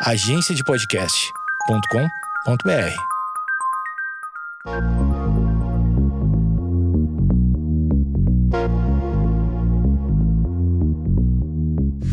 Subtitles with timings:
[0.00, 2.94] agenciadepodcast.com.br.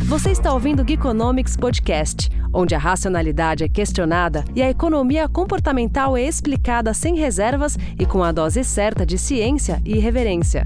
[0.06, 6.18] Você está ouvindo o Geekonomics Podcast, onde a racionalidade é questionada e a economia comportamental
[6.18, 10.64] é explicada sem reservas e com a dose certa de ciência e irreverência.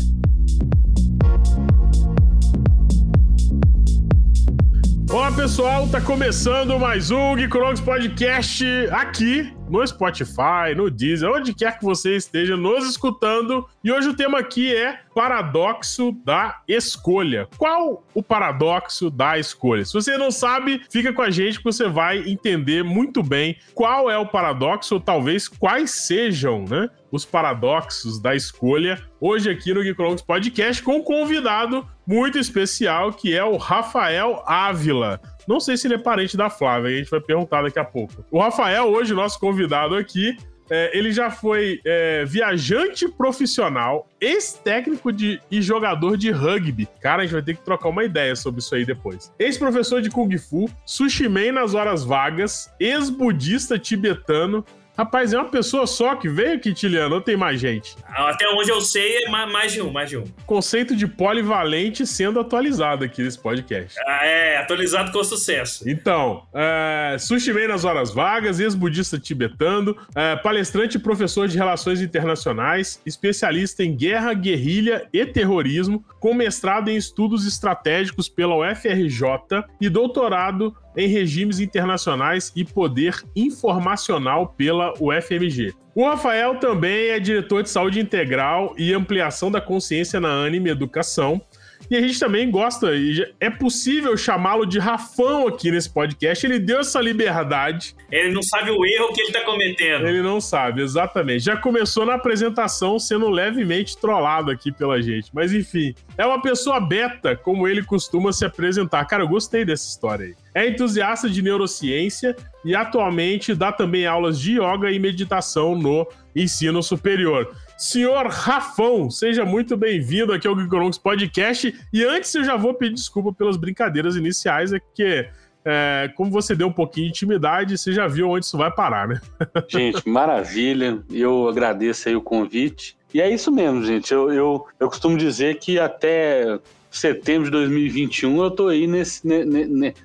[5.10, 11.78] Olá pessoal, tá começando mais um Geekonomics Podcast aqui no Spotify, no Deezer, onde quer
[11.78, 13.68] que você esteja nos escutando.
[13.84, 17.48] E hoje o tema aqui é paradoxo da escolha.
[17.58, 19.86] Qual o paradoxo da escolha?
[19.86, 24.10] Se você não sabe, fica com a gente que você vai entender muito bem qual
[24.10, 26.90] é o paradoxo, ou talvez quais sejam, né?
[27.12, 33.36] Os paradoxos da escolha, hoje aqui no Geekonomics Podcast, com um convidado muito especial que
[33.36, 35.20] é o Rafael Ávila.
[35.50, 38.24] Não sei se ele é parente da Flávia, a gente vai perguntar daqui a pouco.
[38.30, 40.38] O Rafael, hoje, nosso convidado aqui,
[40.70, 46.88] é, ele já foi é, viajante profissional, ex-técnico de, e jogador de rugby.
[47.02, 49.34] Cara, a gente vai ter que trocar uma ideia sobre isso aí depois.
[49.40, 54.64] Ex-professor de Kung Fu, sushi man nas horas vagas, ex-budista tibetano,
[55.00, 57.96] Rapaz, é uma pessoa só que veio, Quintiliano, ou tem mais gente?
[58.06, 60.26] Até onde eu sei, é mais de um, mais de um.
[60.46, 63.98] Conceito de polivalente sendo atualizado aqui nesse podcast.
[64.06, 65.90] Ah, é, atualizado com sucesso.
[65.90, 72.02] Então, é, sushi man nas horas vagas, ex-budista tibetano, é, palestrante e professor de relações
[72.02, 79.88] internacionais, especialista em guerra, guerrilha e terrorismo, com mestrado em estudos estratégicos pela UFRJ e
[79.88, 85.74] doutorado em regimes internacionais e poder informacional pela UFMG.
[85.96, 91.42] O Rafael também é diretor de saúde integral e ampliação da consciência na Anime Educação
[91.90, 96.46] e a gente também gosta, e é possível chamá-lo de Rafão aqui nesse podcast.
[96.46, 97.96] Ele deu essa liberdade.
[98.12, 100.08] Ele não sabe o erro que ele tá cometendo.
[100.08, 101.46] Ele não sabe, exatamente.
[101.46, 105.32] Já começou na apresentação sendo levemente trollado aqui pela gente.
[105.34, 109.06] Mas enfim, é uma pessoa beta, como ele costuma se apresentar.
[109.06, 110.36] Cara, eu gostei dessa história aí.
[110.54, 112.36] É entusiasta de neurociência
[112.66, 117.56] e atualmente dá também aulas de yoga e meditação no ensino superior.
[117.80, 121.74] Senhor Rafão, seja muito bem-vindo aqui ao Geekonomics Podcast.
[121.94, 125.30] E antes eu já vou pedir desculpa pelas brincadeiras iniciais, é que
[125.64, 129.08] é, como você deu um pouquinho de intimidade, você já viu onde isso vai parar,
[129.08, 129.22] né?
[129.70, 131.02] Gente, maravilha.
[131.10, 132.98] Eu agradeço aí o convite.
[133.14, 134.14] E é isso mesmo, gente.
[134.14, 136.60] Eu, eu, eu costumo dizer que até
[136.92, 139.26] setembro de 2021 eu tô aí nesse,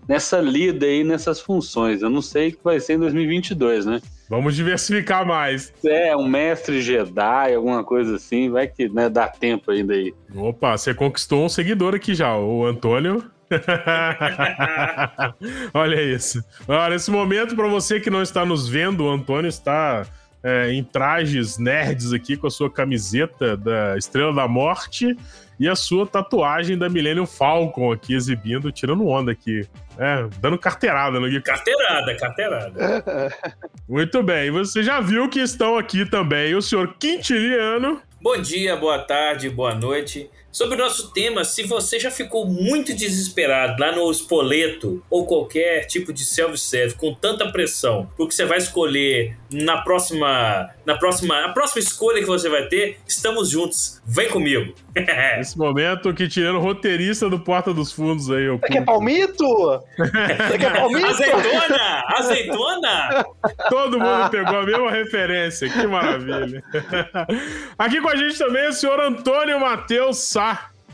[0.07, 2.03] nessa lida aí, nessas funções.
[2.03, 4.01] Eu não sei o que vai ser em 2022, né?
[4.35, 5.73] Vamos diversificar mais.
[5.85, 10.13] É, um mestre Jedi, alguma coisa assim, vai que né, dá tempo ainda aí.
[10.35, 13.25] Opa, você conquistou um seguidor aqui já, o Antônio.
[15.73, 16.43] Olha isso.
[16.67, 20.05] Olha, nesse momento, para você que não está nos vendo, o Antônio está
[20.43, 25.17] é, em trajes nerds aqui com a sua camiseta da Estrela da Morte
[25.59, 29.67] e a sua tatuagem da Millennium Falcon aqui exibindo, tirando onda aqui.
[29.97, 33.33] É, dando carteirada no Carteirada, carteirada.
[33.89, 38.03] Muito bem, você já viu que estão aqui também o senhor Quintiliano.
[38.21, 40.31] Bom dia, boa tarde, boa noite.
[40.55, 45.85] Sobre o nosso tema, se você já ficou muito desesperado lá no Espoleto ou qualquer
[45.87, 51.49] tipo de self-service com tanta pressão, porque você vai escolher na próxima, na próxima, a
[51.49, 54.01] próxima escolha que você vai ter, estamos juntos.
[54.07, 54.73] Vem comigo.
[54.95, 58.47] Nesse momento, que tirando roteirista do Porta dos Fundos aí.
[58.47, 59.45] Você quer palmito?
[59.97, 61.07] Você quer palmito?
[61.07, 62.03] Azeitona!
[62.07, 63.25] Azeitona!
[63.69, 65.69] Todo mundo pegou a mesma referência.
[65.69, 66.63] Que maravilha.
[67.77, 70.44] Aqui com a gente também é o senhor Antônio Matheus Sá.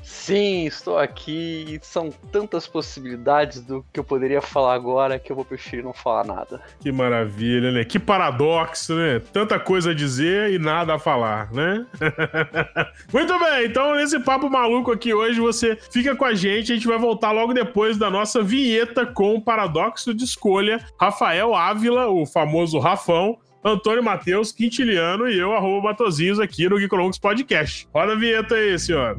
[0.02, 1.78] Sim, estou aqui.
[1.82, 6.24] São tantas possibilidades do que eu poderia falar agora que eu vou preferir não falar
[6.24, 6.60] nada.
[6.80, 7.84] Que maravilha, né?
[7.84, 9.20] Que paradoxo, né?
[9.32, 11.86] Tanta coisa a dizer e nada a falar, né?
[13.12, 16.72] Muito bem, então nesse papo maluco aqui hoje você fica com a gente.
[16.72, 20.84] A gente vai voltar logo depois da nossa vinheta com o paradoxo de escolha.
[20.98, 23.38] Rafael Ávila, o famoso Rafão.
[23.62, 27.86] Antônio Matheus, Quintiliano e eu, arroba Batozinhos, aqui no Geekonomics Podcast.
[27.94, 29.18] Roda a vinheta aí, senhor.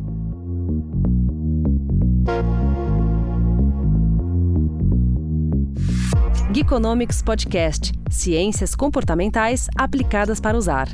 [6.72, 10.88] Geekonomics Podcast Ciências comportamentais aplicadas para usar.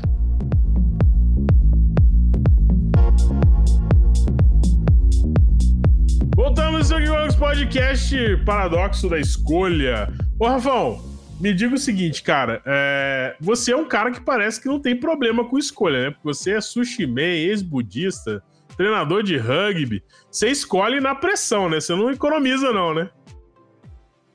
[6.34, 10.12] Voltamos ao Geekonomics Podcast Paradoxo da Escolha.
[10.36, 11.00] Ô, Rafão,
[11.40, 12.60] me diga o seguinte, cara.
[12.66, 13.36] É...
[13.40, 16.10] Você é um cara que parece que não tem problema com escolha, né?
[16.10, 18.42] Porque você é sushi man, ex-budista,
[18.76, 20.02] treinador de rugby.
[20.28, 21.80] Você escolhe na pressão, né?
[21.80, 23.08] Você não economiza, não, né?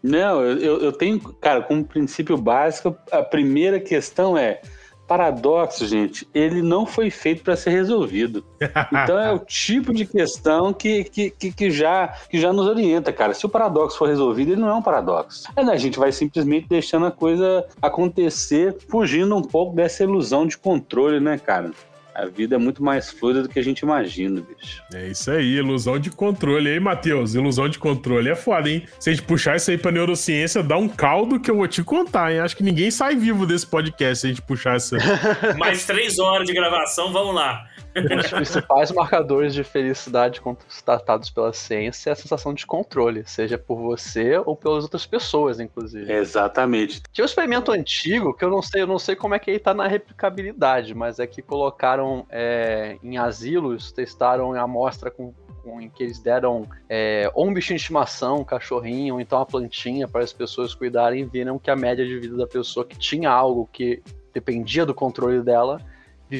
[0.03, 4.59] Não, eu, eu tenho, cara, como princípio básico, a primeira questão é
[5.07, 8.43] paradoxo, gente, ele não foi feito para ser resolvido.
[9.03, 13.33] Então é o tipo de questão que, que, que, já, que já nos orienta, cara.
[13.33, 15.43] Se o paradoxo for resolvido, ele não é um paradoxo.
[15.55, 20.47] É, né, a gente vai simplesmente deixando a coisa acontecer, fugindo um pouco dessa ilusão
[20.47, 21.71] de controle, né, cara?
[22.15, 24.83] A vida é muito mais fluida do que a gente imagina, bicho.
[24.93, 26.69] É isso aí, ilusão de controle.
[26.69, 28.83] E aí, Matheus, ilusão de controle é foda, hein?
[28.99, 31.83] Se a gente puxar isso aí pra neurociência, dá um caldo que eu vou te
[31.83, 32.39] contar, hein?
[32.39, 34.97] Acho que ninguém sai vivo desse podcast se a gente puxar essa.
[35.57, 37.67] Mais três horas de gravação, vamos lá.
[37.95, 43.57] Um dos principais marcadores de felicidade constatados pela ciência é a sensação de controle, seja
[43.57, 46.11] por você ou pelas outras pessoas, inclusive.
[46.11, 47.01] Exatamente.
[47.11, 49.59] Tinha um experimento antigo que eu não sei, eu não sei como é que ele
[49.59, 55.33] tá na replicabilidade, mas é que colocaram é, em asilos, testaram a amostra com
[55.79, 59.45] em que eles deram é, ou um bichinho de estimação, um cachorrinho, ou então uma
[59.45, 62.97] plantinha para as pessoas cuidarem, e viram que a média de vida da pessoa que
[62.97, 64.03] tinha algo que
[64.33, 65.79] dependia do controle dela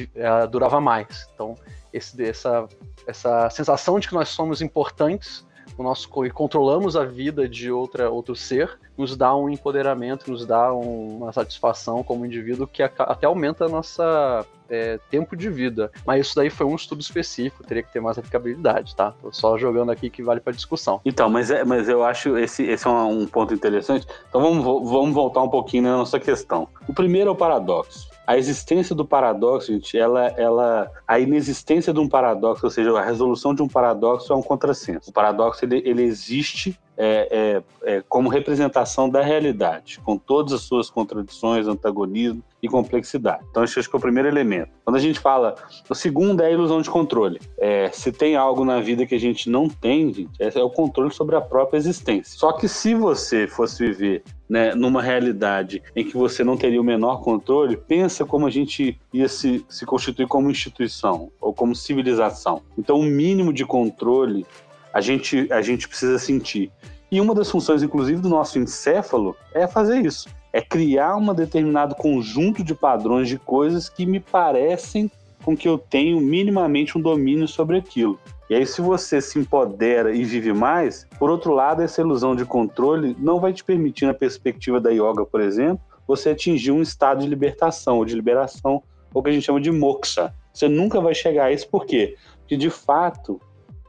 [0.02, 1.28] uh, durava mais.
[1.34, 1.56] Então,
[1.92, 2.66] esse, essa,
[3.06, 5.44] essa sensação de que nós somos importantes
[5.76, 10.46] o nosso e controlamos a vida de outra outro ser, nos dá um empoderamento, nos
[10.46, 15.50] dá um, uma satisfação como indivíduo que a, até aumenta a nossa é, tempo de
[15.50, 15.90] vida.
[16.06, 19.12] Mas isso daí foi um estudo específico, teria que ter mais aplicabilidade, tá?
[19.20, 21.00] Tô só jogando aqui que vale para discussão.
[21.04, 24.06] Então, mas, é, mas eu acho esse, esse é um, um ponto interessante.
[24.28, 26.68] Então vamos, vamos voltar um pouquinho na nossa questão.
[26.86, 28.13] O primeiro é o paradoxo.
[28.26, 33.04] A existência do paradoxo, gente, ela, ela, a inexistência de um paradoxo, ou seja, a
[33.04, 35.10] resolução de um paradoxo é um contrassenso.
[35.10, 40.62] O paradoxo ele, ele existe é, é, é, como representação da realidade, com todas as
[40.62, 43.44] suas contradições, antagonismo e complexidade.
[43.50, 44.70] Então, acho que é o primeiro elemento.
[44.84, 45.56] Quando a gente fala,
[45.88, 47.40] o segundo é a ilusão de controle.
[47.58, 51.12] É, se tem algo na vida que a gente não tem, gente, é o controle
[51.12, 52.38] sobre a própria existência.
[52.38, 54.22] Só que se você fosse viver
[54.54, 58.96] né, numa realidade em que você não teria o menor controle, pensa como a gente
[59.12, 62.62] ia se, se constituir como instituição ou como civilização.
[62.78, 64.46] Então, o mínimo de controle
[64.92, 66.70] a gente, a gente precisa sentir.
[67.10, 70.28] E uma das funções, inclusive, do nosso encéfalo é fazer isso.
[70.52, 75.10] É criar um determinado conjunto de padrões de coisas que me parecem
[75.44, 78.18] com que eu tenho minimamente um domínio sobre aquilo.
[78.48, 82.44] E aí, se você se empodera e vive mais, por outro lado, essa ilusão de
[82.44, 87.22] controle não vai te permitir, na perspectiva da yoga, por exemplo, você atingir um estado
[87.22, 88.82] de libertação ou de liberação,
[89.12, 90.34] ou que a gente chama de moksha.
[90.52, 92.16] Você nunca vai chegar a isso, por quê?
[92.40, 93.40] Porque, de fato,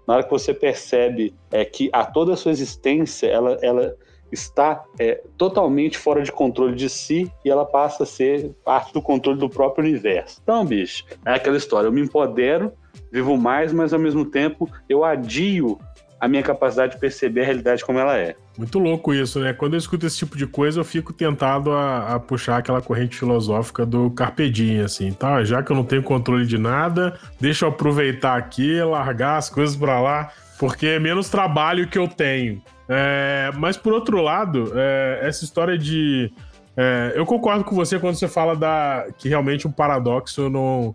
[0.08, 3.96] na hora que você percebe é, que a toda a sua existência ela, ela
[4.32, 9.02] está é, totalmente fora de controle de si e ela passa a ser parte do
[9.02, 10.40] controle do próprio universo.
[10.44, 12.72] Então, bicho, é aquela história: eu me empodero,
[13.12, 15.80] vivo mais, mas ao mesmo tempo eu adio
[16.20, 18.36] a minha capacidade de perceber a realidade como ela é.
[18.58, 19.54] Muito louco isso, né?
[19.54, 23.18] Quando eu escuto esse tipo de coisa, eu fico tentado a, a puxar aquela corrente
[23.18, 25.44] filosófica do Carpe Diem, assim, tá?
[25.44, 29.76] Já que eu não tenho controle de nada, deixa eu aproveitar aqui, largar as coisas
[29.76, 32.62] para lá, porque é menos trabalho que eu tenho.
[32.88, 36.32] É, mas por outro lado, é, essa história de.
[36.78, 40.94] É, eu concordo com você quando você fala da, que realmente um paradoxo não,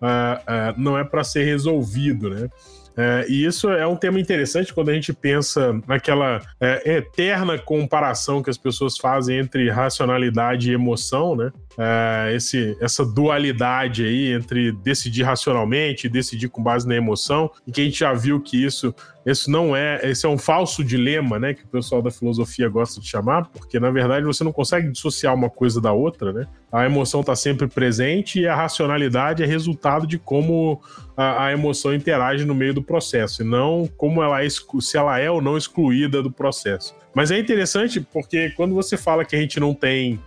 [0.00, 2.48] é, é, não é para ser resolvido, né?
[2.94, 6.42] É, e isso é um tema interessante quando a gente pensa naquela
[6.84, 11.50] eterna comparação que as pessoas fazem entre racionalidade e emoção, né?
[11.78, 17.72] É, esse, essa dualidade aí entre decidir racionalmente e decidir com base na emoção, e
[17.72, 21.38] que a gente já viu que isso, isso não é, esse é um falso dilema,
[21.38, 24.90] né, que o pessoal da filosofia gosta de chamar, porque na verdade você não consegue
[24.90, 26.46] dissociar uma coisa da outra, né?
[26.70, 30.80] A emoção está sempre presente e a racionalidade é resultado de como
[31.16, 35.18] a, a, emoção interage no meio do processo, e não como ela é, se ela
[35.18, 36.94] é ou não excluída do processo.
[37.14, 40.18] Mas é interessante porque quando você fala que a gente não tem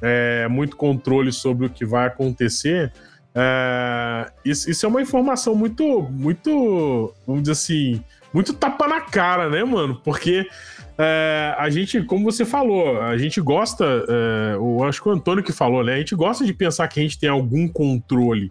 [0.00, 2.92] é, muito controle sobre o que vai acontecer,
[3.38, 9.50] é, isso, isso, é uma informação muito, muito, vamos dizer assim, muito tapa na cara,
[9.50, 10.00] né, mano?
[10.02, 10.48] Porque
[10.96, 14.56] é, a gente, como você falou, a gente gosta, é,
[14.88, 15.94] acho que o Antônio que falou, né?
[15.94, 18.50] A gente gosta de pensar que a gente tem algum controle.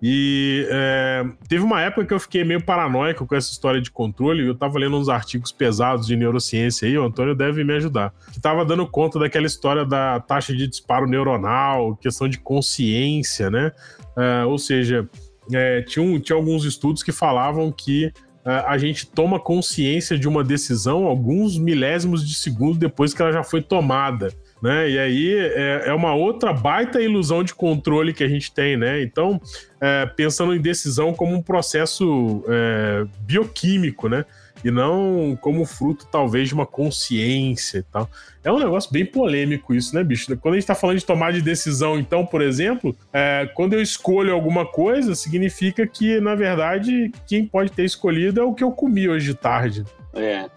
[0.00, 4.46] E é, teve uma época que eu fiquei meio paranoico com essa história de controle.
[4.46, 8.14] Eu tava lendo uns artigos pesados de neurociência aí, o Antônio deve me ajudar.
[8.32, 13.72] Que tava dando conta daquela história da taxa de disparo neuronal, questão de consciência, né?
[14.16, 15.08] É, ou seja,
[15.52, 18.12] é, tinha, um, tinha alguns estudos que falavam que
[18.44, 23.32] é, a gente toma consciência de uma decisão alguns milésimos de segundo depois que ela
[23.32, 24.90] já foi tomada né?
[24.90, 29.02] E aí é, é, uma outra baita ilusão de controle que a gente tem, né?
[29.02, 29.40] Então,
[29.80, 34.24] é, pensando em decisão como um processo é, bioquímico, né?
[34.64, 38.08] E não como fruto, talvez, de uma consciência e tal.
[38.42, 40.36] É um negócio bem polêmico isso, né, bicho?
[40.38, 43.82] Quando a gente tá falando de tomar de decisão, então, por exemplo, é, quando eu
[43.82, 48.72] escolho alguma coisa, significa que, na verdade, quem pode ter escolhido é o que eu
[48.72, 49.84] comi hoje de tarde.
[50.14, 50.48] É.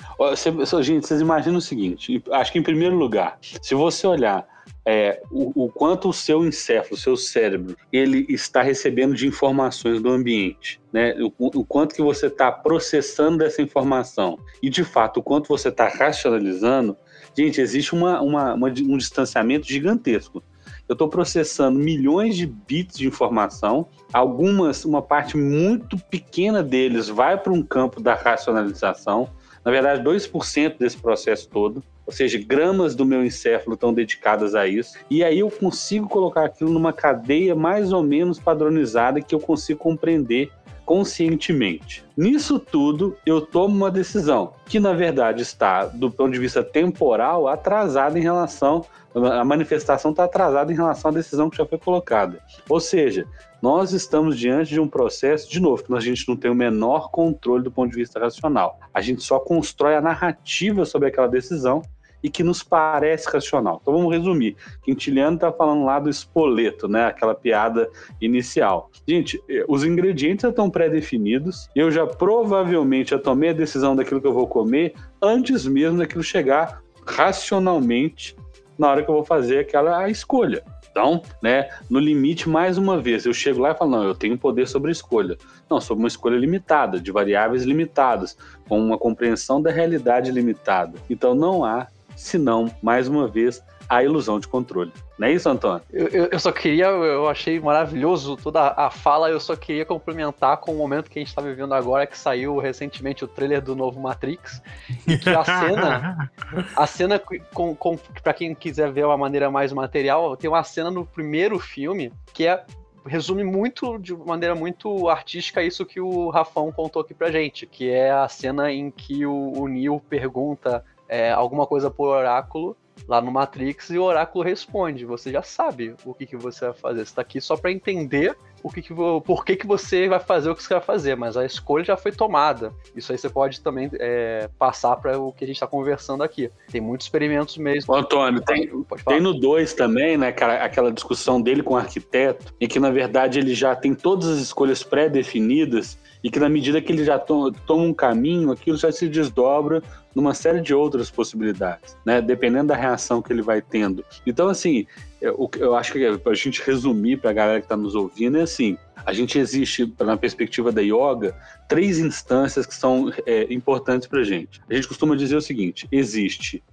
[0.81, 4.45] Gente, vocês imaginam o seguinte: acho que em primeiro lugar, se você olhar
[4.85, 10.01] é, o, o, quanto o seu encéfalo, o seu cérebro, ele está recebendo de informações
[10.01, 11.13] do ambiente, né?
[11.21, 15.69] O, o quanto que você está processando dessa informação e, de fato, o quanto você
[15.69, 16.97] está racionalizando,
[17.37, 20.43] gente, existe uma, uma, uma, um distanciamento gigantesco.
[20.89, 27.37] Eu estou processando milhões de bits de informação, algumas, uma parte muito pequena deles vai
[27.37, 29.29] para um campo da racionalização,
[29.63, 34.67] na verdade, 2% desse processo todo, ou seja, gramas do meu encéfalo estão dedicadas a
[34.67, 34.97] isso.
[35.09, 39.79] E aí eu consigo colocar aquilo numa cadeia mais ou menos padronizada que eu consigo
[39.79, 40.51] compreender
[40.85, 42.03] conscientemente.
[42.17, 47.47] Nisso tudo, eu tomo uma decisão que, na verdade, está, do ponto de vista temporal,
[47.47, 48.83] atrasada em relação.
[49.15, 52.41] A manifestação está atrasada em relação à decisão que já foi colocada.
[52.67, 53.25] Ou seja,
[53.61, 57.09] nós estamos diante de um processo, de novo, que a gente não tem o menor
[57.09, 58.77] controle do ponto de vista racional.
[58.93, 61.81] A gente só constrói a narrativa sobre aquela decisão
[62.23, 63.79] e que nos parece racional.
[63.81, 64.55] Então vamos resumir.
[64.83, 67.05] Quintiliano está falando lá do espoleto, né?
[67.05, 68.89] Aquela piada inicial.
[69.07, 71.69] Gente, eh, os ingredientes já estão pré-definidos.
[71.75, 76.23] Eu já provavelmente já tomei a decisão daquilo que eu vou comer antes mesmo daquilo
[76.23, 78.35] chegar racionalmente
[78.77, 80.63] na hora que eu vou fazer aquela escolha.
[80.91, 84.37] Então, né, no limite, mais uma vez, eu chego lá e falo, não, eu tenho
[84.37, 85.37] poder sobre a escolha.
[85.69, 88.37] Não, sobre uma escolha limitada, de variáveis limitadas,
[88.67, 90.97] com uma compreensão da realidade limitada.
[91.09, 94.91] Então não há, senão, mais uma vez, a ilusão de controle.
[95.19, 95.81] Não é isso, Antônio?
[95.91, 100.71] Eu, eu, só queria, eu achei maravilhoso toda a fala, eu só queria complementar com
[100.71, 103.99] o momento que a gente está vivendo agora, que saiu recentemente o trailer do novo
[103.99, 104.61] Matrix,
[105.05, 106.31] e que a cena,
[106.73, 107.19] a cena,
[107.53, 111.59] com, com, para quem quiser ver uma maneira mais material, tem uma cena no primeiro
[111.59, 112.63] filme que é
[113.05, 117.89] resume muito, de maneira muito artística, isso que o Rafão contou aqui pra gente, que
[117.89, 122.77] é a cena em que o, o Neo pergunta é, alguma coisa por oráculo
[123.07, 125.03] lá no Matrix e o oráculo responde.
[125.05, 126.99] Você já sabe o que, que você vai fazer.
[126.99, 130.49] Você está aqui só para entender o que, que por que, que você vai fazer
[130.49, 132.71] o que você vai fazer, mas a escolha já foi tomada.
[132.95, 136.49] Isso aí você pode também é, passar para o que a gente está conversando aqui.
[136.71, 137.93] Tem muitos experimentos mesmo.
[137.93, 138.69] Ô, Antônio, tem,
[139.05, 142.91] tem no 2 também, né, aquela, aquela discussão dele com o arquiteto, em que na
[142.91, 147.17] verdade ele já tem todas as escolhas pré-definidas e que na medida que ele já
[147.17, 149.81] to toma um caminho, aquilo já se desdobra
[150.15, 152.21] numa série de outras possibilidades, né?
[152.21, 154.03] Dependendo da reação que ele vai tendo.
[154.25, 154.85] Então, assim,
[155.21, 158.41] eu, eu acho que a gente resumir para a galera que está nos ouvindo é
[158.41, 161.35] assim: a gente existe, na perspectiva da yoga,
[161.67, 164.61] três instâncias que são é, importantes para a gente.
[164.69, 166.63] A gente costuma dizer o seguinte: existe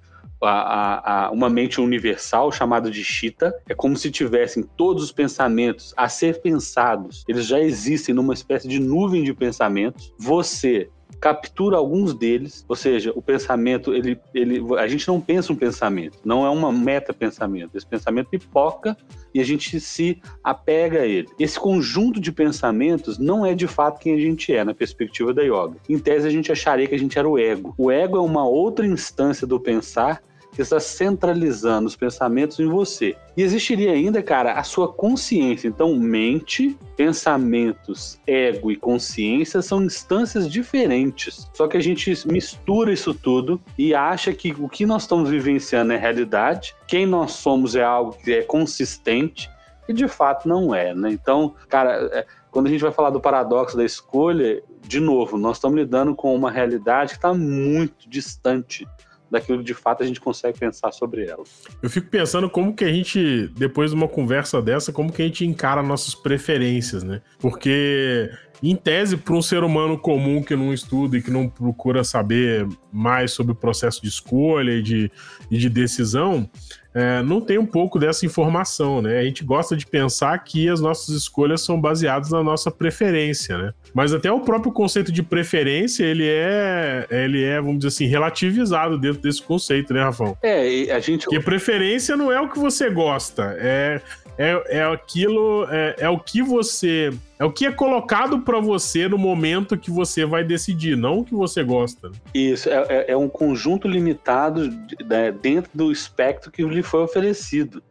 [0.40, 3.54] a, a, a, uma mente universal chamada de Chita.
[3.68, 7.24] É como se tivessem todos os pensamentos a ser pensados.
[7.28, 10.12] Eles já existem numa espécie de nuvem de pensamentos.
[10.18, 10.88] Você
[11.20, 16.18] captura alguns deles, ou seja, o pensamento, ele, ele, a gente não pensa um pensamento,
[16.24, 17.76] não é uma meta-pensamento.
[17.76, 18.96] Esse pensamento pipoca
[19.34, 21.28] e a gente se apega a ele.
[21.38, 25.42] Esse conjunto de pensamentos não é de fato quem a gente é na perspectiva da
[25.42, 25.76] yoga.
[25.88, 27.74] Em tese, a gente acharia que a gente era o ego.
[27.76, 33.16] O ego é uma outra instância do pensar que está centralizando os pensamentos em você.
[33.36, 35.68] E existiria ainda, cara, a sua consciência.
[35.68, 41.48] Então, mente, pensamentos, ego e consciência são instâncias diferentes.
[41.54, 45.92] Só que a gente mistura isso tudo e acha que o que nós estamos vivenciando
[45.92, 49.48] é realidade, quem nós somos é algo que é consistente
[49.88, 51.10] e de fato não é, né?
[51.10, 55.56] Então, cara, é, quando a gente vai falar do paradoxo da escolha, de novo, nós
[55.56, 58.86] estamos lidando com uma realidade que está muito distante
[59.30, 61.44] daquilo de fato a gente consegue pensar sobre ela.
[61.82, 65.24] Eu fico pensando como que a gente, depois de uma conversa dessa, como que a
[65.24, 67.20] gente encara nossas preferências, né?
[67.38, 68.30] Porque,
[68.62, 72.66] em tese, para um ser humano comum que não estuda e que não procura saber
[72.92, 75.10] mais sobre o processo de escolha e de,
[75.50, 76.48] e de decisão,
[76.94, 79.18] é, não tem um pouco dessa informação, né?
[79.20, 83.72] A gente gosta de pensar que as nossas escolhas são baseadas na nossa preferência, né?
[83.94, 88.98] Mas até o próprio conceito de preferência, ele é, ele é, vamos dizer assim, relativizado
[88.98, 90.36] dentro desse conceito, né, Rafão?
[90.42, 91.24] É, a gente...
[91.24, 94.00] Porque preferência não é o que você gosta, é,
[94.38, 99.08] é, é aquilo, é, é o que você é o que é colocado para você
[99.08, 102.10] no momento que você vai decidir, não o que você gosta.
[102.34, 104.68] Isso, é, é, é um conjunto limitado
[105.04, 107.82] né, dentro do espectro que lhe foi oferecido.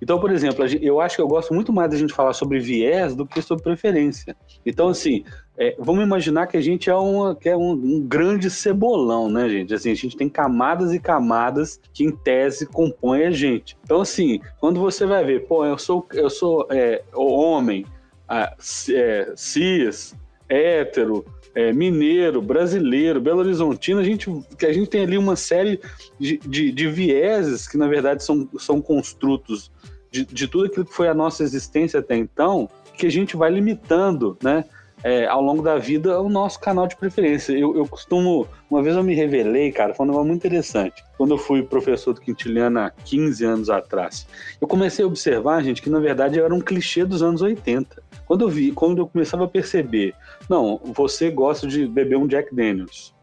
[0.00, 3.14] Então, por exemplo, eu acho que eu gosto muito mais da gente falar sobre viés
[3.14, 4.36] do que sobre preferência.
[4.64, 5.24] Então, assim,
[5.58, 9.48] é, vamos imaginar que a gente é, uma, que é um, um, grande cebolão, né,
[9.48, 9.72] gente?
[9.72, 13.76] Assim, a gente tem camadas e camadas que, em tese, compõem a gente.
[13.82, 17.86] Então, assim, quando você vai ver, pô, eu sou, eu sou é, homem,
[18.28, 20.14] é, cis,
[20.46, 24.28] hétero, é, mineiro, brasileiro, Belo Horizontino, a gente,
[24.62, 25.80] a gente tem ali uma série
[26.20, 29.72] de, de, de vieses que, na verdade, são, são construtos
[30.10, 33.50] de, de tudo aquilo que foi a nossa existência até então, que a gente vai
[33.50, 34.66] limitando, né?
[35.04, 37.52] É, ao longo da vida o nosso canal de preferência.
[37.52, 38.48] Eu, eu, costumo.
[38.70, 41.04] Uma vez eu me revelei, cara, foi um negócio muito interessante.
[41.16, 44.26] Quando eu fui professor do Quintiliano há 15 anos atrás,
[44.60, 48.02] eu comecei a observar, gente, que na verdade era um clichê dos anos 80.
[48.26, 50.14] Quando eu vi, quando eu começava a perceber,
[50.48, 53.14] não, você gosta de beber um Jack Daniels,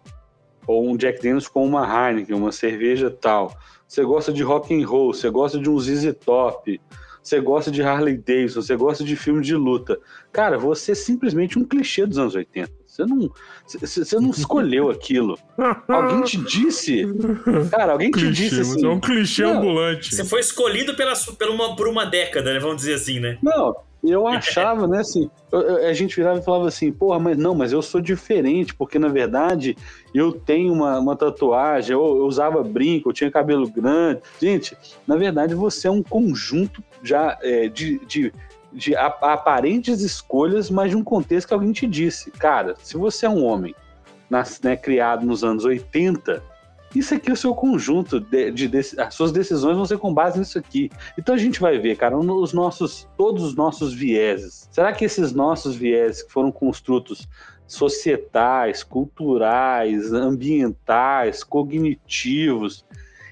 [0.65, 3.53] ou um Jack Daniels com uma Heineken, uma cerveja tal.
[3.87, 6.81] Você gosta de rock and roll, você gosta de um ZZ Top,
[7.23, 9.97] você gosta de Harley Davidson, você gosta de filme de luta.
[10.31, 12.82] Cara, você é simplesmente um clichê dos anos 80.
[12.93, 13.31] Você não,
[13.65, 15.39] você não escolheu aquilo.
[15.87, 17.03] alguém te disse.
[17.71, 18.85] Cara, alguém te clichê, disse assim.
[18.85, 20.13] É um clichê não, ambulante.
[20.13, 22.59] Você foi escolhido pela, pela uma, por uma década, né?
[22.59, 23.39] Vamos dizer assim, né?
[23.41, 25.27] Não, eu achava, né, assim,
[25.89, 29.07] a gente virava e falava assim, porra, mas não, mas eu sou diferente, porque na
[29.07, 29.75] verdade
[30.13, 34.21] eu tenho uma, uma tatuagem, eu, eu usava brinco, eu tinha cabelo grande.
[34.39, 38.31] Gente, na verdade você é um conjunto já é, de, de,
[38.73, 42.31] de aparentes escolhas, mas de um contexto que alguém te disse.
[42.31, 43.75] Cara, se você é um homem
[44.29, 46.41] nas, né, criado nos anos 80,
[46.95, 50.13] isso aqui é o seu conjunto de, de, de, as suas decisões vão ser com
[50.13, 50.91] base nisso aqui.
[51.17, 54.67] Então a gente vai ver, cara, os nossos, todos os nossos vieses.
[54.71, 57.27] Será que esses nossos vieses que foram construtos
[57.65, 62.85] societais, culturais, ambientais, cognitivos,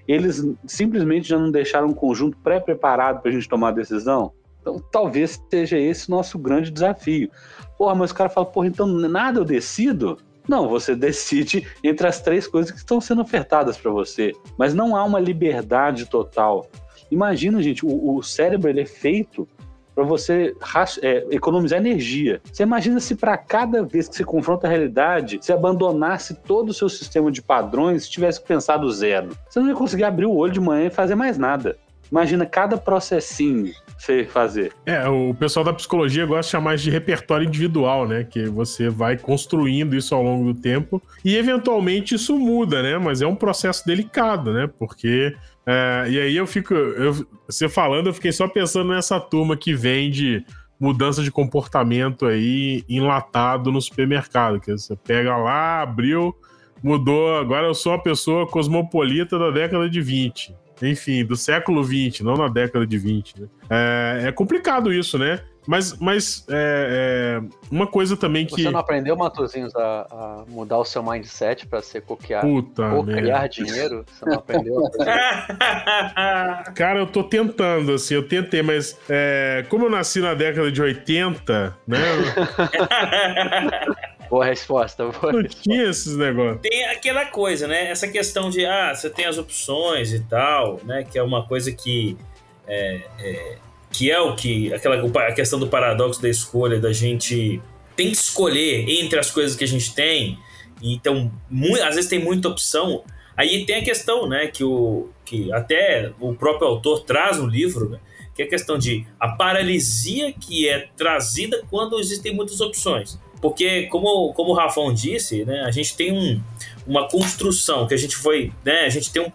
[0.07, 4.33] eles simplesmente já não deixaram um conjunto pré-preparado para a gente tomar a decisão?
[4.61, 7.29] Então, talvez seja esse o nosso grande desafio.
[7.77, 10.17] Porra, mas o cara fala, porra, então nada eu decido?
[10.47, 14.95] Não, você decide entre as três coisas que estão sendo ofertadas para você, mas não
[14.95, 16.67] há uma liberdade total.
[17.09, 19.47] Imagina, gente, o, o cérebro ele é feito
[19.93, 20.55] para você
[21.01, 22.41] é, economizar energia.
[22.51, 26.73] Você imagina se para cada vez que você confronta a realidade, você abandonasse todo o
[26.73, 29.35] seu sistema de padrões tivesse pensado zero.
[29.49, 31.77] Você não ia conseguir abrir o olho de manhã e fazer mais nada.
[32.11, 34.73] Imagina cada processinho você fazer.
[34.85, 38.23] É, o pessoal da psicologia gosta de chamar de repertório individual, né?
[38.23, 42.97] Que você vai construindo isso ao longo do tempo e eventualmente isso muda, né?
[42.97, 44.69] Mas é um processo delicado, né?
[44.79, 49.55] Porque é, e aí eu fico, eu, você falando, eu fiquei só pensando nessa turma
[49.55, 50.43] que vende
[50.79, 56.35] mudança de comportamento aí enlatado no supermercado, que você pega lá, abriu,
[56.83, 62.21] mudou, agora eu sou uma pessoa cosmopolita da década de 20 enfim, do século XX,
[62.21, 63.41] não na década de 20.
[63.41, 63.47] Né?
[63.69, 65.41] É, é, complicado isso, né?
[65.67, 68.63] Mas, mas é, é, uma coisa também que.
[68.63, 73.47] Você não aprendeu, Matosinhos, a, a mudar o seu mindset para ser coquear, Puta cocriar
[73.47, 74.03] dinheiro?
[74.07, 74.81] Você não aprendeu?
[76.73, 80.81] Cara, eu tô tentando, assim, eu tentei, mas é, como eu nasci na década de
[80.81, 81.97] 80, né?
[84.31, 85.03] Boa resposta.
[85.03, 85.61] Boa não resposta.
[85.61, 86.61] tinha esses negócios.
[86.61, 87.91] Tem aquela coisa, né?
[87.91, 91.03] Essa questão de, ah, você tem as opções e tal, né?
[91.03, 92.17] Que é uma coisa que.
[92.65, 93.57] É, é,
[93.91, 94.73] que é o que.
[94.73, 97.61] Aquela, a questão do paradoxo da escolha, da gente
[97.93, 100.39] tem que escolher entre as coisas que a gente tem.
[100.81, 103.03] Então, muito, às vezes tem muita opção.
[103.35, 104.47] Aí tem a questão, né?
[104.47, 107.99] Que, o, que até o próprio autor traz no livro, né?
[108.33, 113.19] Que é a questão de a paralisia que é trazida quando existem muitas opções.
[113.41, 116.41] Porque, como, como o Rafão disse, né, a gente tem um,
[116.85, 118.51] uma construção que a gente foi.
[118.63, 119.31] Né, a gente tem um,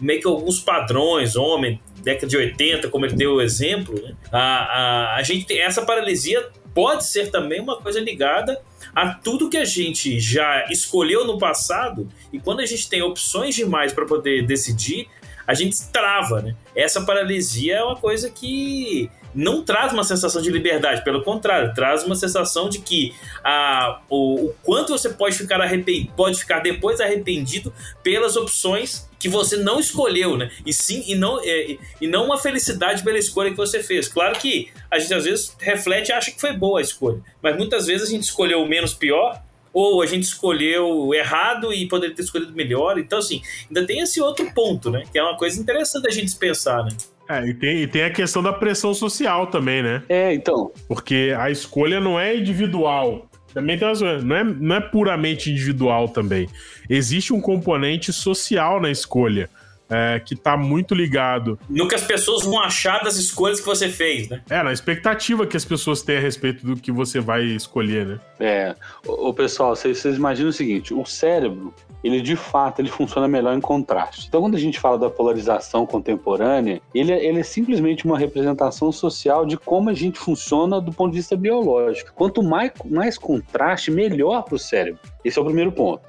[0.00, 3.94] meio que alguns padrões, homem, década de 80, como ele deu o exemplo.
[4.00, 8.60] Né, a, a, a gente tem essa paralisia pode ser também uma coisa ligada
[8.94, 13.56] a tudo que a gente já escolheu no passado e quando a gente tem opções
[13.56, 15.08] demais para poder decidir,
[15.44, 16.54] a gente trava, né?
[16.76, 22.04] Essa paralisia é uma coisa que não traz uma sensação de liberdade, pelo contrário, traz
[22.04, 23.14] uma sensação de que
[23.44, 29.28] a, o, o quanto você pode ficar arrependido, pode ficar depois arrependido pelas opções que
[29.28, 30.50] você não escolheu, né?
[30.64, 34.08] E sim, e não, é, e não uma felicidade pela escolha que você fez.
[34.08, 37.56] Claro que a gente às vezes reflete e acha que foi boa a escolha, mas
[37.56, 42.14] muitas vezes a gente escolheu o menos pior ou a gente escolheu errado e poderia
[42.14, 42.98] ter escolhido melhor.
[42.98, 45.04] Então, assim, ainda tem esse outro ponto, né?
[45.12, 46.90] Que é uma coisa interessante a gente pensar, né?
[47.28, 50.02] É, e tem, e tem a questão da pressão social também, né?
[50.08, 50.72] É, então.
[50.86, 53.28] Porque a escolha não é individual.
[53.52, 56.48] Também tem uma, não, é, não é puramente individual também.
[56.88, 59.50] Existe um componente social na escolha.
[59.90, 61.58] é, que tá muito ligado.
[61.68, 64.42] No que as pessoas vão achar das escolhas que você fez, né?
[64.50, 68.20] É, na expectativa que as pessoas têm a respeito do que você vai escolher, né?
[68.38, 68.74] É,
[69.06, 73.56] o pessoal, vocês, vocês imaginam o seguinte: o cérebro, ele de fato ele funciona melhor
[73.56, 74.26] em contraste.
[74.28, 78.92] Então, quando a gente fala da polarização contemporânea, ele, é, ele é simplesmente uma representação
[78.92, 82.12] social de como a gente funciona do ponto de vista biológico.
[82.14, 85.00] Quanto mais, mais contraste, melhor para o cérebro.
[85.24, 86.02] Esse é o primeiro ponto.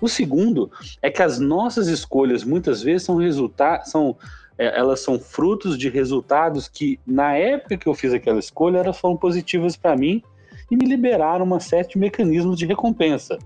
[0.00, 4.16] O segundo é que as nossas escolhas muitas vezes são resultados, são
[4.58, 8.98] é, elas são frutos de resultados que na época que eu fiz aquela escolha elas
[8.98, 10.22] foram positivas para mim
[10.70, 13.38] e me liberaram uma série de mecanismos de recompensa.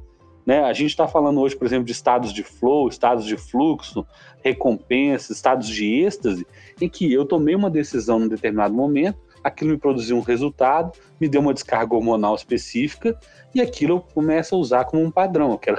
[0.51, 0.65] Né?
[0.65, 4.05] A gente está falando hoje, por exemplo, de estados de flow, estados de fluxo,
[4.43, 6.45] recompensa, estados de êxtase,
[6.81, 11.29] em que eu tomei uma decisão num determinado momento, aquilo me produziu um resultado, me
[11.29, 13.17] deu uma descarga hormonal específica
[13.55, 15.79] e aquilo eu começo a usar como um padrão, eu quero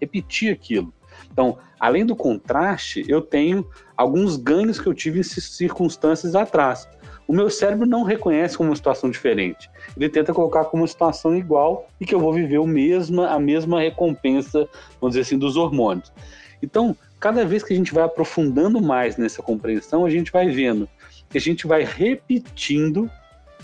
[0.00, 0.92] repetir aquilo.
[1.30, 3.64] Então, além do contraste, eu tenho
[3.96, 6.88] alguns ganhos que eu tive em circunstâncias atrás.
[7.28, 9.70] O meu cérebro não reconhece como uma situação diferente.
[9.94, 13.38] Ele tenta colocar como uma situação igual e que eu vou viver o mesma, a
[13.38, 14.66] mesma recompensa,
[14.98, 16.10] vamos dizer assim, dos hormônios.
[16.62, 20.88] Então, cada vez que a gente vai aprofundando mais nessa compreensão, a gente vai vendo
[21.28, 23.10] que a gente vai repetindo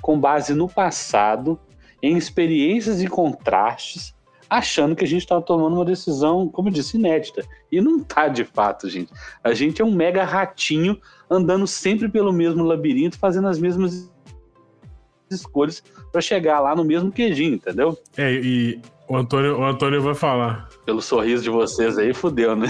[0.02, 1.58] com base no passado
[2.02, 4.14] em experiências e contrastes,
[4.58, 7.44] achando que a gente está tomando uma decisão, como eu disse, inédita.
[7.70, 9.12] E não está de fato, gente.
[9.42, 14.10] A gente é um mega ratinho andando sempre pelo mesmo labirinto, fazendo as mesmas
[15.30, 17.98] escolhas para chegar lá no mesmo queijinho, entendeu?
[18.16, 20.68] É, e o Antônio, o Antônio vai falar.
[20.84, 22.68] Pelo sorriso de vocês aí, fudeu, né?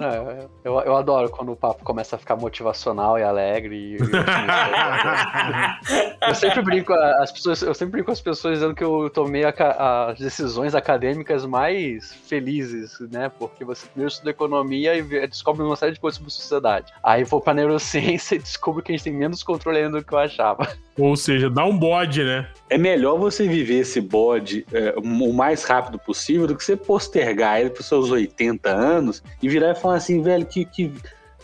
[0.00, 3.76] É, eu, eu adoro quando o papo começa a ficar motivacional e alegre.
[3.76, 3.98] E, e,
[6.28, 9.44] eu sempre brinco as pessoas, eu sempre brinco com as pessoas dizendo que eu tomei
[9.44, 13.30] a, as decisões acadêmicas mais felizes, né?
[13.38, 16.92] Porque você primeiro estuda economia e descobre uma série de coisas sobre sociedade.
[17.02, 20.12] Aí vou pra neurociência e descubro que a gente tem menos controle ainda do que
[20.12, 20.68] eu achava.
[20.98, 22.48] Ou seja, dá um bode, né?
[22.74, 27.60] É melhor você viver esse bode é, o mais rápido possível do que você postergar
[27.60, 30.92] ele para os seus 80 anos e virar e falar assim, velho, que, que,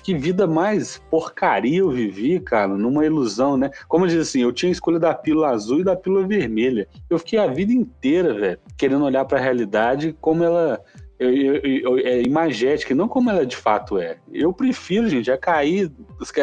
[0.03, 3.71] que vida mais porcaria eu vivi, cara, numa ilusão, né?
[3.87, 6.89] Como disse assim, eu tinha escolha da pílula azul e da pílula vermelha.
[7.09, 10.81] Eu fiquei a vida inteira, velho, querendo olhar para a realidade como ela
[11.21, 14.17] eu, eu, eu, é imagética, não como ela de fato é.
[14.33, 15.93] Eu prefiro, gente, já cair,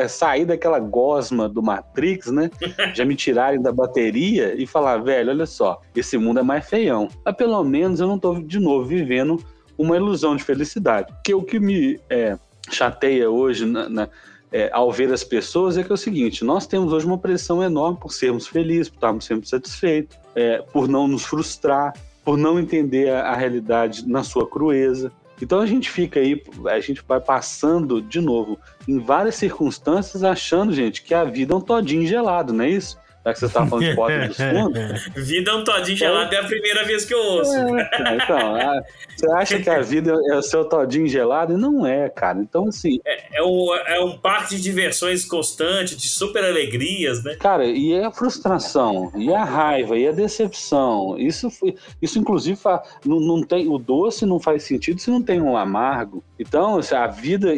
[0.07, 2.51] sair daquela gosma do Matrix, né?
[2.93, 7.09] Já me tirarem da bateria e falar, velho, olha só, esse mundo é mais feião.
[7.25, 9.43] Mas pelo menos eu não tô de novo vivendo
[9.75, 11.11] uma ilusão de felicidade.
[11.11, 12.37] Porque o que me é,
[12.69, 14.09] chateia hoje na, na
[14.51, 17.63] é, ao ver as pessoas é que é o seguinte: nós temos hoje uma pressão
[17.63, 21.93] enorme por sermos felizes, por estarmos sempre satisfeitos, é, por não nos frustrar,
[22.27, 25.13] por não entender a, a realidade na sua crueza.
[25.41, 30.73] Então a gente fica aí, a gente vai passando de novo em várias circunstâncias achando,
[30.73, 32.97] gente, que a vida é um todinho gelado, não é isso?
[33.27, 35.09] Já que você estava falando de porta dos fundos.
[35.27, 37.53] Vida é um todinho gelado é, é a primeira vez que eu ouço.
[37.53, 38.81] É, então, a,
[39.17, 41.53] você acha que a vida é o seu todinho gelado?
[41.53, 42.39] E não é, cara.
[42.39, 42.99] Então, assim.
[43.05, 47.35] É, é, um, é um parque de diversões constante, de super alegrias, né?
[47.35, 51.17] Cara, e a frustração, e a raiva, e a decepção.
[51.17, 52.57] Isso, foi, isso inclusive,
[53.05, 53.67] não, não tem.
[53.67, 56.23] O doce não faz sentido se não tem um amargo.
[56.39, 57.53] Então, assim, a vida,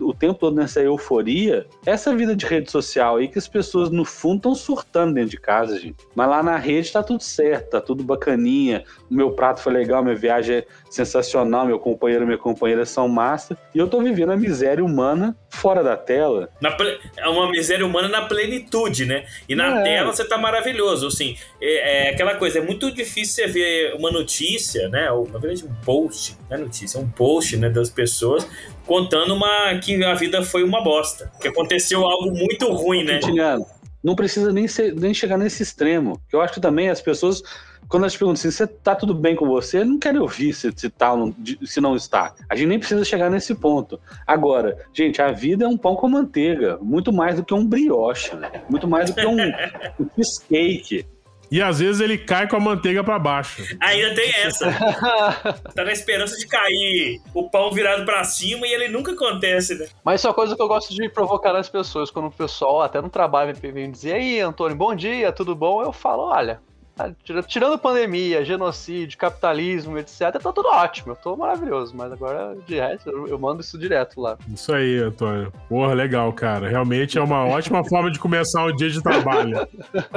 [0.00, 4.04] o tempo todo nessa euforia, essa vida de rede social aí que as pessoas, no
[4.04, 5.96] fundo, estão surtando dentro de casa, gente.
[6.14, 8.84] Mas lá na rede tá tudo certo, tá tudo bacaninha.
[9.10, 13.08] O meu prato foi legal, minha viagem é sensacional, meu companheiro e minha companheira são
[13.08, 13.56] massa.
[13.74, 16.48] E eu tô vivendo a miséria humana fora da tela.
[17.16, 19.26] É uma miséria humana na plenitude, né?
[19.48, 19.82] E na é.
[19.82, 21.06] tela você tá maravilhoso.
[21.06, 25.10] Assim, é, é, aquela coisa, é muito difícil você ver uma notícia, né?
[25.10, 28.46] Ou, na verdade, um post, não é notícia, é um post, né, das pessoas
[28.86, 31.30] contando uma que a vida foi uma bosta.
[31.40, 33.20] Que aconteceu algo muito ruim, né?
[34.02, 36.20] Não precisa nem, ser, nem chegar nesse extremo.
[36.32, 37.42] Eu acho que também as pessoas
[37.88, 40.88] quando elas perguntam assim, você tá tudo bem com você, não quero ouvir se, se
[40.88, 41.12] tá
[41.62, 42.34] se não está.
[42.48, 44.00] A gente nem precisa chegar nesse ponto.
[44.26, 48.34] Agora, gente, a vida é um pão com manteiga, muito mais do que um brioche,
[48.34, 48.50] né?
[48.70, 51.04] muito mais do que um, um cheesecake.
[51.52, 53.62] E às vezes ele cai com a manteiga para baixo.
[53.78, 54.72] Ainda tem essa.
[55.74, 59.86] tá na esperança de cair o pão virado para cima e ele nunca acontece, né?
[60.02, 62.10] Mas isso é uma coisa que eu gosto de provocar nas pessoas.
[62.10, 65.82] Quando o pessoal, até no trabalho, vem dizer: aí, Antônio, bom dia, tudo bom?
[65.82, 66.58] Eu falo: olha,
[67.46, 71.12] tirando pandemia, genocídio, capitalismo, etc., tá tudo ótimo.
[71.12, 74.38] Eu tô maravilhoso, mas agora, de resto, eu, mando isso direto lá.
[74.52, 75.52] Isso aí, Antônio.
[75.68, 76.68] Porra, legal, cara.
[76.68, 79.66] Realmente é uma ótima forma de começar o dia de trabalho.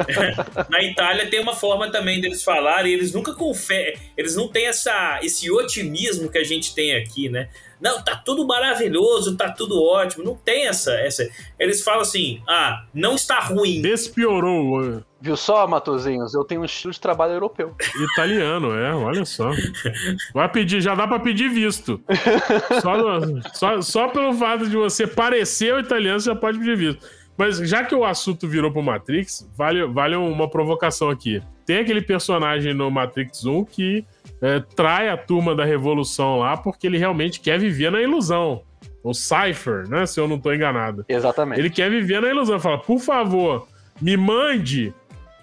[0.69, 5.19] Na Itália tem uma forma também deles falarem, eles nunca conferem, eles não têm essa,
[5.23, 7.49] esse otimismo que a gente tem aqui, né?
[7.85, 10.25] Não, tá tudo maravilhoso, tá tudo ótimo.
[10.25, 10.91] Não tem essa.
[10.93, 11.29] essa.
[11.59, 13.79] Eles falam assim: ah, não está ruim.
[13.79, 15.03] Despiorou.
[15.21, 16.33] Viu só, Matozinhos?
[16.33, 17.75] Eu tenho um estilo de trabalho europeu.
[18.13, 19.51] Italiano, é, olha só.
[20.33, 22.01] Vai pedir, já dá pra pedir visto.
[22.81, 26.75] Só, no, só, só pelo fato de você parecer o italiano, você já pode pedir
[26.75, 27.05] visto.
[27.37, 31.41] Mas já que o assunto virou pro Matrix, vale, vale uma provocação aqui.
[31.65, 34.05] Tem aquele personagem no Matrix 1 que
[34.41, 38.61] é, trai a turma da Revolução lá porque ele realmente quer viver na ilusão.
[39.03, 40.05] O Cypher, né?
[40.05, 41.05] Se eu não tô enganado.
[41.07, 41.59] Exatamente.
[41.59, 42.59] Ele quer viver na ilusão.
[42.59, 43.67] Fala, por favor,
[44.01, 44.93] me mande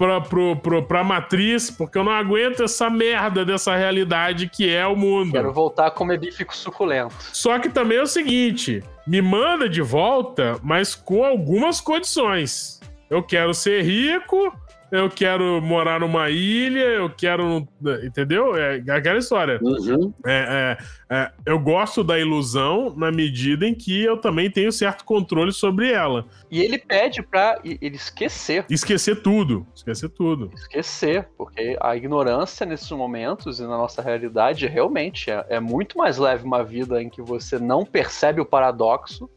[0.03, 4.85] pra, pro, pro, pra matriz, porque eu não aguento essa merda dessa realidade que é
[4.85, 5.31] o mundo.
[5.31, 7.15] Quero voltar a comer bife suculento.
[7.33, 12.81] Só que também é o seguinte: me manda de volta, mas com algumas condições.
[13.09, 14.53] Eu quero ser rico,
[14.93, 17.67] eu quero morar numa ilha, eu quero.
[18.05, 18.55] Entendeu?
[18.55, 19.59] É aquela história.
[19.63, 20.13] Uhum.
[20.27, 20.77] É,
[21.09, 25.51] é, é, eu gosto da ilusão na medida em que eu também tenho certo controle
[25.51, 26.27] sobre ela.
[26.51, 28.67] E ele pede pra ele esquecer.
[28.69, 29.67] Esquecer tudo.
[29.75, 30.51] Esquecer tudo.
[30.55, 36.19] Esquecer, porque a ignorância nesses momentos e na nossa realidade realmente é, é muito mais
[36.19, 39.31] leve uma vida em que você não percebe o paradoxo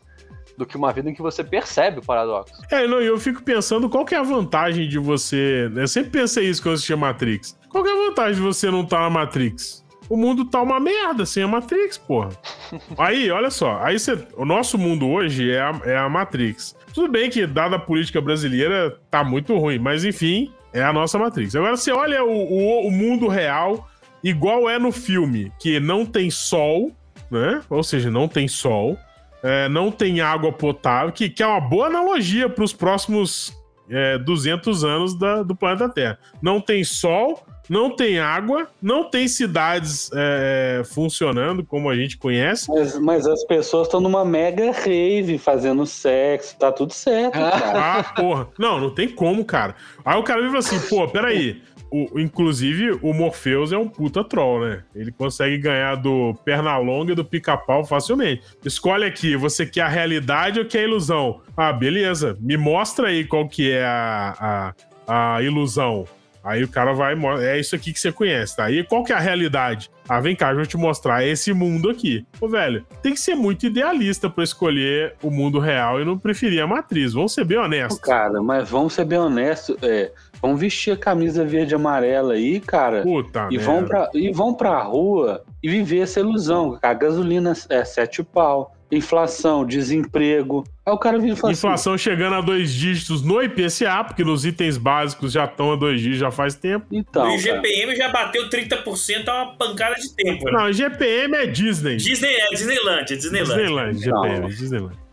[0.57, 2.53] do que uma vida em que você percebe o paradoxo.
[2.71, 5.69] É, não, eu fico pensando qual que é a vantagem de você.
[5.75, 7.57] Eu sempre pensei isso quando eu assistia Matrix.
[7.69, 9.85] Qual que é a vantagem de você não estar tá na Matrix?
[10.07, 12.29] O mundo tá uma merda sem a Matrix, porra.
[12.97, 16.75] Aí, olha só, aí você, o nosso mundo hoje é a, é a Matrix.
[16.93, 21.17] Tudo bem que, dada a política brasileira, tá muito ruim, mas enfim, é a nossa
[21.17, 21.55] Matrix.
[21.55, 23.89] Agora você olha o, o, o mundo real,
[24.23, 26.91] igual é no filme, que não tem sol,
[27.31, 27.61] né?
[27.69, 28.97] Ou seja, não tem sol
[29.45, 33.53] é, não tem água potável, que, que é uma boa analogia para os próximos
[33.87, 36.17] é, 200 anos da, do planeta Terra.
[36.41, 42.67] Não tem sol, não tem água, não tem cidades é, funcionando como a gente conhece.
[42.69, 47.33] Mas, mas as pessoas estão numa mega rave fazendo sexo, tá tudo certo.
[47.33, 47.99] Cara.
[47.99, 48.47] Ah, porra.
[48.57, 49.75] Não, não tem como, cara.
[50.03, 51.61] Aí o cara vive assim, pô, peraí.
[51.95, 54.83] O, inclusive, o Morpheus é um puta troll, né?
[54.93, 58.43] Ele consegue ganhar do Pernalonga e do Pica-Pau facilmente.
[58.65, 61.41] Escolhe aqui, você quer a realidade ou quer a ilusão?
[61.55, 62.37] Ah, beleza.
[62.41, 64.73] Me mostra aí qual que é a,
[65.07, 66.05] a, a ilusão.
[66.43, 68.69] Aí o cara vai, é isso aqui que você conhece, tá?
[68.69, 69.89] E qual que é a realidade?
[70.07, 72.23] Ah, vem cá, eu vou te mostrar esse mundo aqui.
[72.39, 76.61] Ô, velho, tem que ser muito idealista para escolher o mundo real e não preferir
[76.61, 77.13] a matriz.
[77.13, 77.97] Vamos ser bem honestos.
[77.99, 79.75] Cara, mas vamos ser bem honestos.
[79.81, 80.11] É,
[80.45, 83.01] vamos vestir a camisa verde e amarela aí, cara.
[83.01, 86.77] Puta e vão, pra, e vão pra rua e viver essa ilusão.
[86.81, 90.63] A gasolina é sete pau inflação, desemprego.
[90.85, 94.03] Aí o cara vira e fala assim, Inflação assim, chegando a dois dígitos no IPCA,
[94.03, 96.85] porque nos itens básicos já estão a dois dígitos já faz tempo.
[96.91, 100.45] Então, o IGPM já bateu 30% há uma pancada de tempo.
[100.45, 100.51] Né?
[100.51, 101.97] Não, IGPM é Disney.
[101.97, 103.93] Disney é Disneyland, é Disneyland.
[103.93, 105.04] Disneyland, IGPM, Disneyland.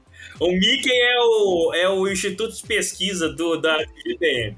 [0.42, 4.56] O Mickey é o, é o Instituto de Pesquisa do, da IBM.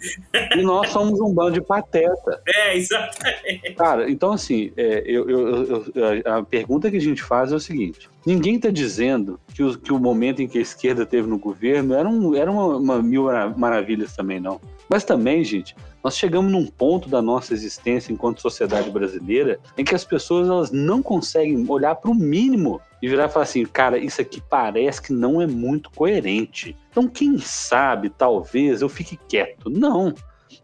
[0.57, 2.43] E nós somos um bando de pateta.
[2.47, 3.75] É, exatamente.
[3.75, 7.61] Cara, então assim, é, eu, eu, eu, a pergunta que a gente faz é o
[7.61, 11.39] seguinte: ninguém está dizendo que o, que o momento em que a esquerda teve no
[11.39, 14.61] governo era, um, era uma, uma mil maravilhas também, não.
[14.89, 19.95] Mas também, gente, nós chegamos num ponto da nossa existência enquanto sociedade brasileira em que
[19.95, 23.99] as pessoas elas não conseguem olhar para o mínimo e virar e falar assim, cara,
[23.99, 26.77] isso aqui parece que não é muito coerente.
[26.91, 29.71] Então, quem sabe, talvez eu fique quieto.
[29.71, 30.15] Não.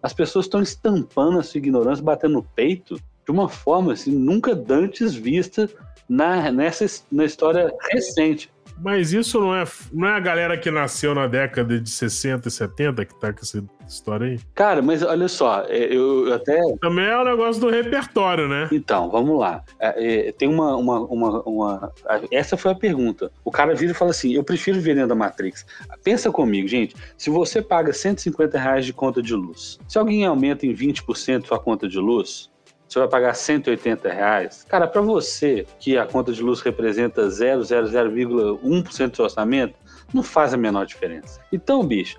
[0.02, 4.54] As pessoas estão estampando a sua ignorância, batendo no peito de uma forma assim, nunca
[4.54, 5.70] dantes vista
[6.10, 8.50] na, nessa, na história recente.
[8.82, 12.50] Mas isso não é, não é a galera que nasceu na década de 60 e
[12.50, 14.40] 70 que tá com essa história aí?
[14.54, 16.58] Cara, mas olha só, é, eu até.
[16.80, 18.68] Também é o um negócio do repertório, né?
[18.72, 19.62] Então, vamos lá.
[19.78, 21.92] É, é, tem uma, uma, uma, uma,
[22.32, 23.30] Essa foi a pergunta.
[23.44, 25.66] O cara vira e fala assim: eu prefiro ver dentro da Matrix.
[26.02, 26.96] Pensa comigo, gente.
[27.18, 31.58] Se você paga 150 reais de conta de luz, se alguém aumenta em 20% sua
[31.58, 32.49] conta de luz,
[32.92, 34.64] você vai pagar 180 reais.
[34.68, 39.74] Cara, para você que a conta de luz representa 0,00,1% do seu orçamento,
[40.12, 41.40] não faz a menor diferença.
[41.52, 42.18] Então, bicho,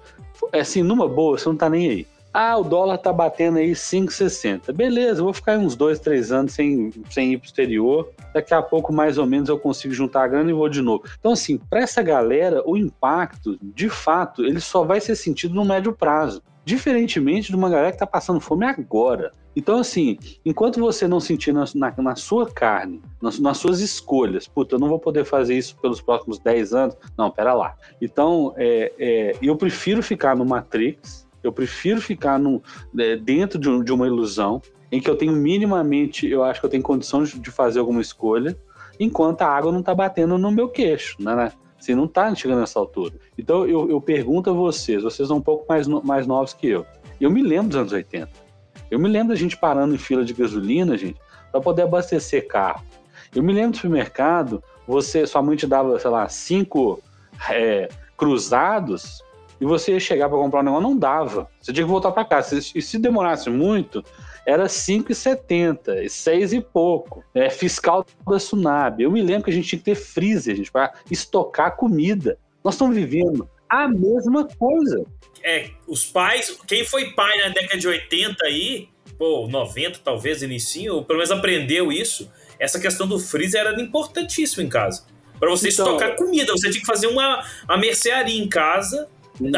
[0.53, 2.07] assim, numa boa, você não tá nem aí.
[2.33, 4.71] Ah, o dólar tá batendo aí 5,60.
[4.71, 8.09] Beleza, vou ficar uns dois, três anos sem, sem ir pro exterior.
[8.33, 11.03] Daqui a pouco, mais ou menos, eu consigo juntar a grana e vou de novo.
[11.19, 15.65] Então, assim, para essa galera, o impacto, de fato, ele só vai ser sentido no
[15.65, 16.41] médio prazo.
[16.63, 19.33] Diferentemente de uma galera que tá passando fome agora.
[19.55, 24.47] Então, assim, enquanto você não sentir na, na, na sua carne, nas, nas, suas escolhas,
[24.47, 26.97] puta, eu não vou poder fazer isso pelos próximos 10 anos.
[27.17, 27.75] Não, pera lá.
[28.01, 32.61] Então, é, é, eu prefiro ficar no Matrix, eu prefiro ficar no,
[32.97, 34.61] é, dentro de, um, de, uma ilusão
[34.91, 38.01] em que eu tenho minimamente, eu acho que eu tenho condição de, de fazer alguma
[38.01, 38.57] escolha,
[38.99, 41.51] enquanto a água não está batendo no meu queixo, né?
[41.79, 43.15] Assim, não está chegando nessa altura.
[43.37, 46.85] Então eu, eu pergunto a vocês, vocês são um pouco mais, mais novos que eu.
[47.19, 48.29] Eu me lembro dos anos 80.
[48.91, 52.83] Eu me lembro da gente parando em fila de gasolina, gente, para poder abastecer carro.
[53.33, 57.01] Eu me lembro do supermercado, você, sua mãe te dava, sei lá, cinco
[57.49, 59.23] é, cruzados
[59.61, 61.47] e você ia chegar para comprar um negócio, não dava.
[61.61, 62.57] Você tinha que voltar para casa.
[62.57, 64.03] E se demorasse muito,
[64.45, 67.23] era 5,70, 6 e pouco.
[67.33, 69.01] É, fiscal da Sunab.
[69.01, 72.37] Eu me lembro que a gente tinha que ter freezer, gente, para estocar comida.
[72.63, 75.05] Nós estamos vivendo a mesma coisa.
[75.43, 80.95] É, os pais, quem foi pai na década de 80 aí, pô, 90 talvez, inicinho,
[80.95, 82.29] ou pelo menos aprendeu isso,
[82.59, 85.05] essa questão do freezer era importantíssimo em casa.
[85.39, 89.09] Para você então, estocar comida, você tinha que fazer uma, uma mercearia em casa,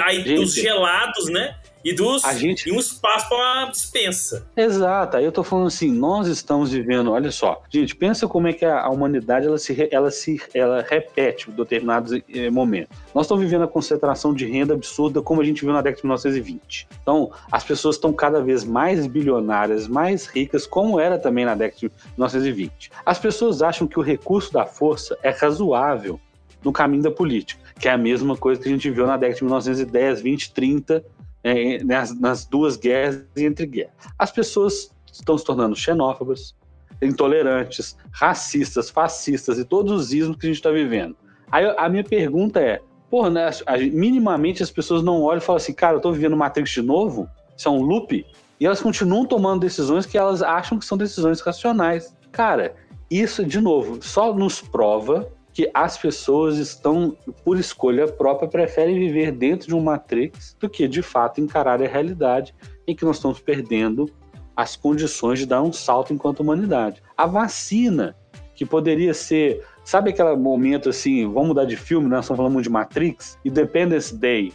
[0.06, 1.58] aí gente, dos gelados, né?
[1.84, 2.69] E, dos, a gente...
[2.69, 4.48] e um espaço para dispensa.
[4.56, 5.17] Exato.
[5.17, 8.65] Aí eu tô falando assim, nós estamos vivendo, olha só, gente, pensa como é que
[8.65, 12.98] a, humanidade ela se, ela se ela repete em determinados eh, momentos.
[13.13, 16.06] Nós estamos vivendo a concentração de renda absurda como a gente viu na década de
[16.08, 16.88] 1920.
[17.02, 21.80] Então, as pessoas estão cada vez mais bilionárias, mais ricas, como era também na década
[21.80, 22.91] de 1920.
[23.06, 26.19] As pessoas acham que o recurso da força é razoável
[26.63, 29.38] no caminho da política, que é a mesma coisa que a gente viu na década
[29.38, 31.04] de 1910, 20, 30
[31.43, 33.93] é, nas, nas, duas guerras e entre guerras.
[34.17, 36.56] As pessoas estão se tornando xenófobas,
[37.01, 41.15] intolerantes, racistas, fascistas e todos os ismos que a gente está vivendo.
[41.51, 43.49] Aí a minha pergunta é, porra, né,
[43.91, 47.29] minimamente as pessoas não olham e falam assim, cara, eu estou vivendo Matrix de novo?
[47.56, 48.25] Isso é um loop?
[48.60, 52.15] E elas continuam tomando decisões que elas acham que são decisões racionais.
[52.32, 52.75] Cara,
[53.12, 59.31] isso, de novo, só nos prova que as pessoas estão, por escolha própria, preferem viver
[59.31, 62.55] dentro de um Matrix do que, de fato, encarar a realidade
[62.87, 64.09] em que nós estamos perdendo
[64.55, 67.03] as condições de dar um salto enquanto humanidade.
[67.15, 68.15] A vacina,
[68.55, 72.69] que poderia ser, sabe aquele momento assim, vamos mudar de filme, nós estamos falando de
[72.69, 74.51] Matrix, Independence Day,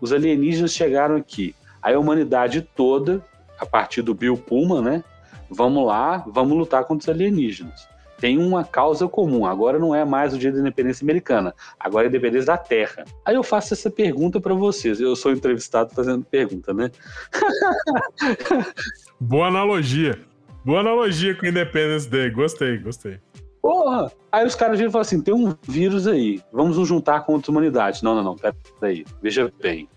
[0.00, 3.24] os alienígenas chegaram aqui, aí a humanidade toda,
[3.58, 5.04] a partir do Bill Pullman, né,
[5.48, 7.91] vamos lá, vamos lutar contra os alienígenas
[8.22, 9.44] tem uma causa comum.
[9.44, 13.04] Agora não é mais o dia da independência americana, agora é a independência da terra.
[13.24, 15.00] Aí eu faço essa pergunta para vocês.
[15.00, 16.88] Eu sou entrevistado fazendo pergunta, né?
[19.18, 20.20] Boa analogia.
[20.64, 22.30] Boa analogia com Independence Day.
[22.30, 23.18] Gostei, gostei.
[23.60, 24.12] Porra!
[24.30, 27.50] Aí os caras viram e falam assim: tem um vírus aí, vamos nos juntar contra
[27.50, 28.04] a humanidade.
[28.04, 28.36] Não, não, não,
[28.78, 29.04] peraí.
[29.20, 29.88] Veja bem.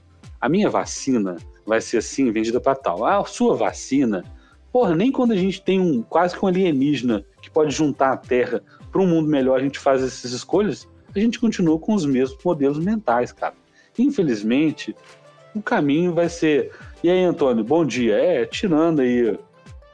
[0.42, 3.06] A minha vacina vai ser assim, vendida para tal.
[3.06, 4.24] Ah, a sua vacina
[4.76, 8.18] Porra, nem quando a gente tem um quase que um alienígena que pode juntar a
[8.18, 8.62] Terra
[8.92, 10.86] para um mundo melhor, a gente faz essas escolhas,
[11.16, 13.54] a gente continua com os mesmos modelos mentais, cara.
[13.98, 14.94] Infelizmente,
[15.56, 16.74] o caminho vai ser.
[17.02, 18.18] E aí, Antônio, bom dia.
[18.18, 19.40] É, tirando aí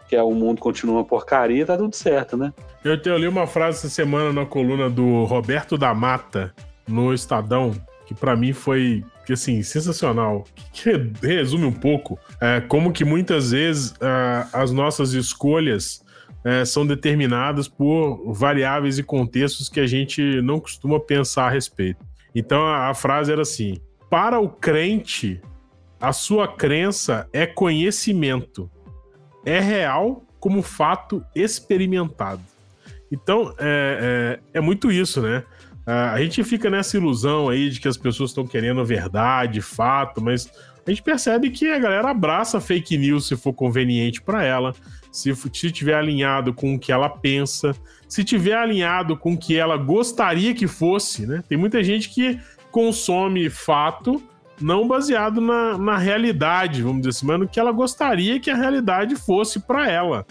[0.10, 2.52] que é, o mundo continua uma porcaria, tá tudo certo, né?
[2.84, 6.56] Eu, eu li uma frase essa semana na coluna do Roberto da Mata,
[6.88, 7.72] no Estadão,
[8.08, 10.91] que para mim foi assim, sensacional, que
[11.22, 16.04] resume um pouco é, como que muitas vezes é, as nossas escolhas
[16.44, 22.04] é, são determinadas por variáveis e contextos que a gente não costuma pensar a respeito.
[22.34, 23.78] Então a, a frase era assim:
[24.10, 25.41] para o crente,
[26.00, 28.70] a sua crença é conhecimento,
[29.46, 32.41] é real como fato experimentado.
[33.12, 35.44] Então é, é, é muito isso, né?
[35.86, 40.50] A gente fica nessa ilusão aí de que as pessoas estão querendo verdade, fato, mas
[40.86, 44.74] a gente percebe que a galera abraça fake news se for conveniente para ela,
[45.12, 45.34] se
[45.72, 47.76] tiver alinhado com o que ela pensa,
[48.08, 51.44] se tiver alinhado com o que ela gostaria que fosse, né?
[51.48, 52.39] Tem muita gente que
[52.72, 54.22] consome fato
[54.60, 58.56] não baseado na, na realidade, vamos dizer assim, mas no que ela gostaria que a
[58.56, 60.26] realidade fosse para ela.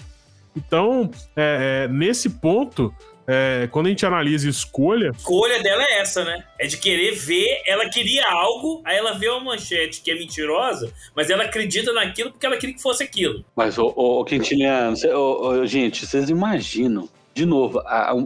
[0.57, 2.95] Então, é, é, nesse ponto,
[3.33, 5.11] é, quando a gente analisa escolha.
[5.11, 6.45] A escolha dela é essa, né?
[6.59, 10.93] É de querer ver, ela queria algo, aí ela vê uma manchete que é mentirosa,
[11.15, 13.45] mas ela acredita naquilo porque ela queria que fosse aquilo.
[13.55, 14.97] Mas, ô, ô Quintiliano,
[15.65, 17.81] gente, vocês imaginam de novo,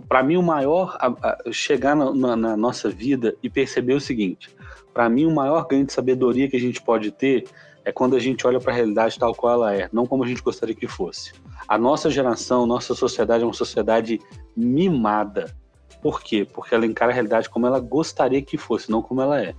[0.08, 4.00] para mim o maior a, a, chegar na, na, na, nossa vida e perceber o
[4.00, 4.48] seguinte:
[4.94, 7.44] para mim o maior ganho de sabedoria que a gente pode ter
[7.84, 10.26] é quando a gente olha para a realidade tal qual ela é, não como a
[10.26, 11.32] gente gostaria que fosse.
[11.68, 14.20] A nossa geração, nossa sociedade é uma sociedade
[14.56, 15.54] mimada.
[16.02, 16.46] Por quê?
[16.50, 19.54] Porque ela encara a realidade como ela gostaria que fosse, não como ela é.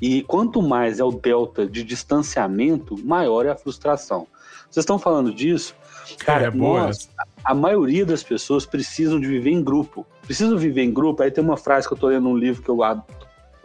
[0.00, 4.26] E quanto mais é o delta de distanciamento, maior é a frustração.
[4.70, 5.74] Vocês estão falando disso?
[6.18, 7.08] Cara, é nós,
[7.44, 10.06] a maioria das pessoas precisam de viver em grupo.
[10.22, 11.22] Precisam viver em grupo.
[11.22, 12.76] Aí tem uma frase que eu estou lendo num livro que eu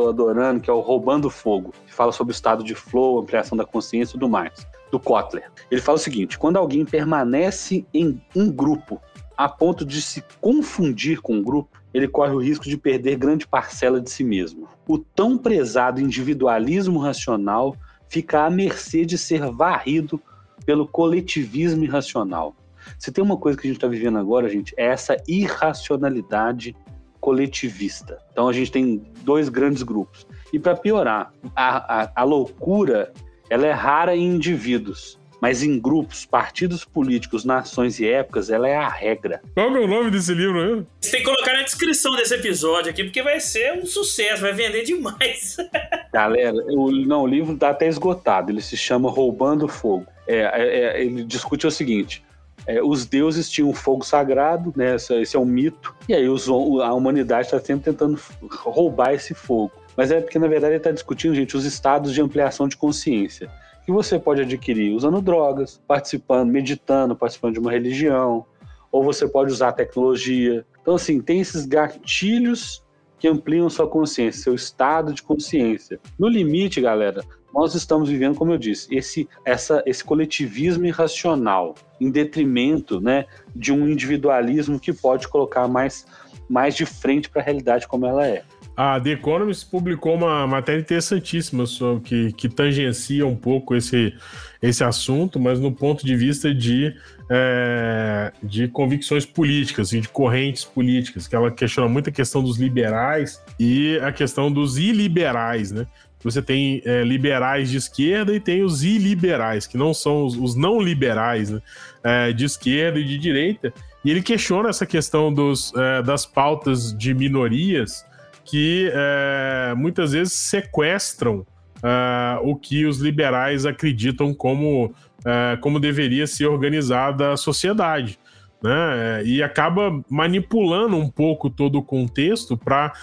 [0.02, 3.58] estou adorando, que é o Roubando Fogo, que fala sobre o estado de flow, ampliação
[3.58, 5.52] da consciência e tudo mais, do Kotler.
[5.70, 9.02] Ele fala o seguinte: quando alguém permanece em um grupo
[9.38, 13.48] a ponto de se confundir com o grupo, ele corre o risco de perder grande
[13.48, 14.68] parcela de si mesmo.
[14.88, 17.76] O tão prezado individualismo racional
[18.08, 20.22] fica à mercê de ser varrido
[20.66, 22.56] pelo coletivismo irracional.
[22.98, 26.76] Se tem uma coisa que a gente está vivendo agora, gente, é essa irracionalidade
[27.22, 28.18] coletivista.
[28.32, 30.28] Então a gente tem dois grandes grupos.
[30.52, 33.14] E para piorar, a, a, a loucura
[33.50, 38.76] ela é rara em indivíduos, mas em grupos, partidos políticos, nações e épocas, ela é
[38.76, 39.42] a regra.
[39.54, 40.86] Qual é o nome desse livro aí?
[41.00, 44.54] Você tem que colocar na descrição desse episódio aqui, porque vai ser um sucesso, vai
[44.54, 45.58] vender demais.
[46.14, 50.06] Galera, o, não, o livro está até esgotado, ele se chama Roubando Fogo.
[50.28, 52.24] É, é, é, ele discute o seguinte:
[52.66, 54.96] é, os deuses tinham fogo sagrado, né?
[54.96, 59.72] Esse, é um mito, e aí os, a humanidade está sempre tentando roubar esse fogo.
[59.98, 63.50] Mas é porque, na verdade, ele está discutindo, gente, os estados de ampliação de consciência
[63.86, 68.46] que você pode adquirir usando drogas, participando, meditando, participando de uma religião,
[68.92, 70.66] ou você pode usar tecnologia.
[70.82, 72.84] Então, assim, tem esses gatilhos
[73.18, 76.00] que ampliam sua consciência, seu estado de consciência.
[76.18, 77.24] No limite, galera,
[77.54, 83.26] nós estamos vivendo, como eu disse, esse, essa, esse coletivismo irracional, em detrimento né,
[83.56, 86.06] de um individualismo que pode colocar mais,
[86.50, 88.44] mais de frente para a realidade como ela é.
[88.76, 94.14] A The Economist publicou uma matéria interessantíssima sobre que, que tangencia um pouco esse,
[94.62, 96.96] esse assunto, mas no ponto de vista de,
[97.30, 103.42] é, de convicções políticas, de correntes políticas, que ela questiona muito a questão dos liberais
[103.60, 105.86] e a questão dos iliberais, né?
[106.24, 110.56] Você tem é, liberais de esquerda e tem os iliberais, que não são os, os
[110.56, 111.62] não liberais, né?
[112.04, 113.74] É, de esquerda e de direita.
[114.04, 118.06] E ele questiona essa questão dos, é, das pautas de minorias
[118.44, 121.46] que é, muitas vezes sequestram
[121.84, 124.94] é, o que os liberais acreditam como,
[125.26, 128.20] é, como deveria ser organizada a sociedade.
[128.62, 129.24] Né?
[129.26, 132.94] E acaba manipulando um pouco todo o contexto para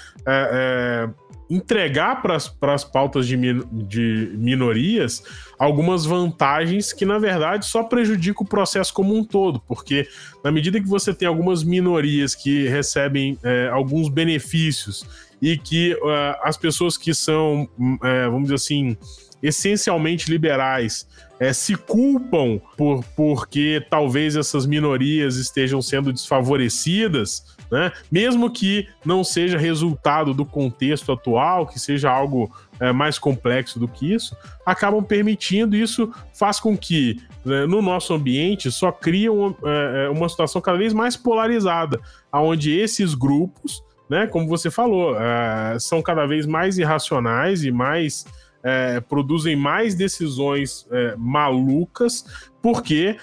[1.50, 5.22] entregar para as pautas de, min, de minorias
[5.58, 10.06] algumas vantagens que, na verdade, só prejudicam o processo como um todo, porque
[10.44, 15.04] na medida que você tem algumas minorias que recebem é, alguns benefícios
[15.40, 18.96] e que uh, as pessoas que são, uh, vamos dizer assim,
[19.42, 21.06] essencialmente liberais
[21.38, 27.92] é, se culpam por porque talvez essas minorias estejam sendo desfavorecidas, né?
[28.10, 32.50] mesmo que não seja resultado do contexto atual, que seja algo
[32.80, 38.14] é, mais complexo do que isso, acabam permitindo isso, faz com que né, no nosso
[38.14, 42.00] ambiente só cria uma, é, é uma situação cada vez mais polarizada,
[42.32, 44.26] onde esses grupos né?
[44.26, 48.24] Como você falou, uh, são cada vez mais irracionais e mais
[48.58, 52.24] uh, produzem mais decisões uh, malucas
[52.60, 53.16] porque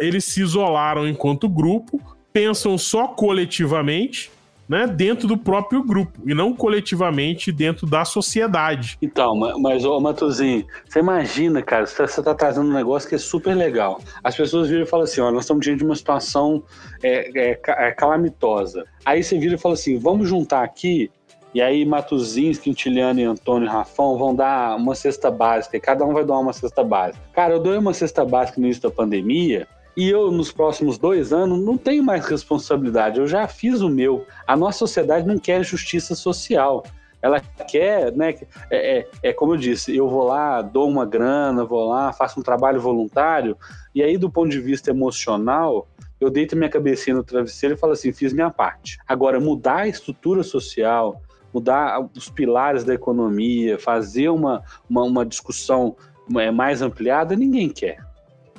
[0.00, 2.00] eles se isolaram enquanto grupo,
[2.32, 4.30] pensam só coletivamente
[4.68, 8.98] né, dentro do próprio grupo e não coletivamente dentro da sociedade.
[9.00, 13.54] Então, mas, ô Matuzinho, você imagina, cara, você está trazendo um negócio que é super
[13.54, 14.00] legal.
[14.22, 16.62] As pessoas viram e falam assim: ó, nós estamos diante de uma situação
[17.02, 18.84] é, é, é calamitosa.
[19.06, 21.10] Aí você vira e fala assim: vamos juntar aqui
[21.54, 26.04] e aí, Matuzinhos, Quintiliano e Antônio e Rafão vão dar uma cesta básica, e cada
[26.04, 27.24] um vai dar uma cesta básica.
[27.32, 29.66] Cara, eu dou uma cesta básica no início da pandemia,
[29.98, 33.18] e eu, nos próximos dois anos, não tenho mais responsabilidade.
[33.18, 34.24] Eu já fiz o meu.
[34.46, 36.84] A nossa sociedade não quer justiça social.
[37.20, 38.36] Ela quer, né?
[38.70, 42.38] É, é, é, como eu disse, eu vou lá, dou uma grana, vou lá, faço
[42.38, 43.56] um trabalho voluntário,
[43.92, 45.88] e aí, do ponto de vista emocional,
[46.20, 48.98] eu deito minha cabecinha no travesseiro e falo assim: fiz minha parte.
[49.04, 51.20] Agora, mudar a estrutura social,
[51.52, 55.96] mudar os pilares da economia, fazer uma, uma, uma discussão
[56.36, 58.06] é, mais ampliada, ninguém quer.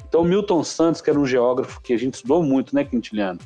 [0.10, 3.40] Então, Milton Santos, que era um geógrafo que a gente estudou muito, né, Quintiliano?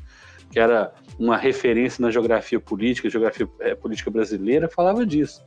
[0.49, 5.43] Que era uma referência na geografia política, geografia é, política brasileira, falava disso.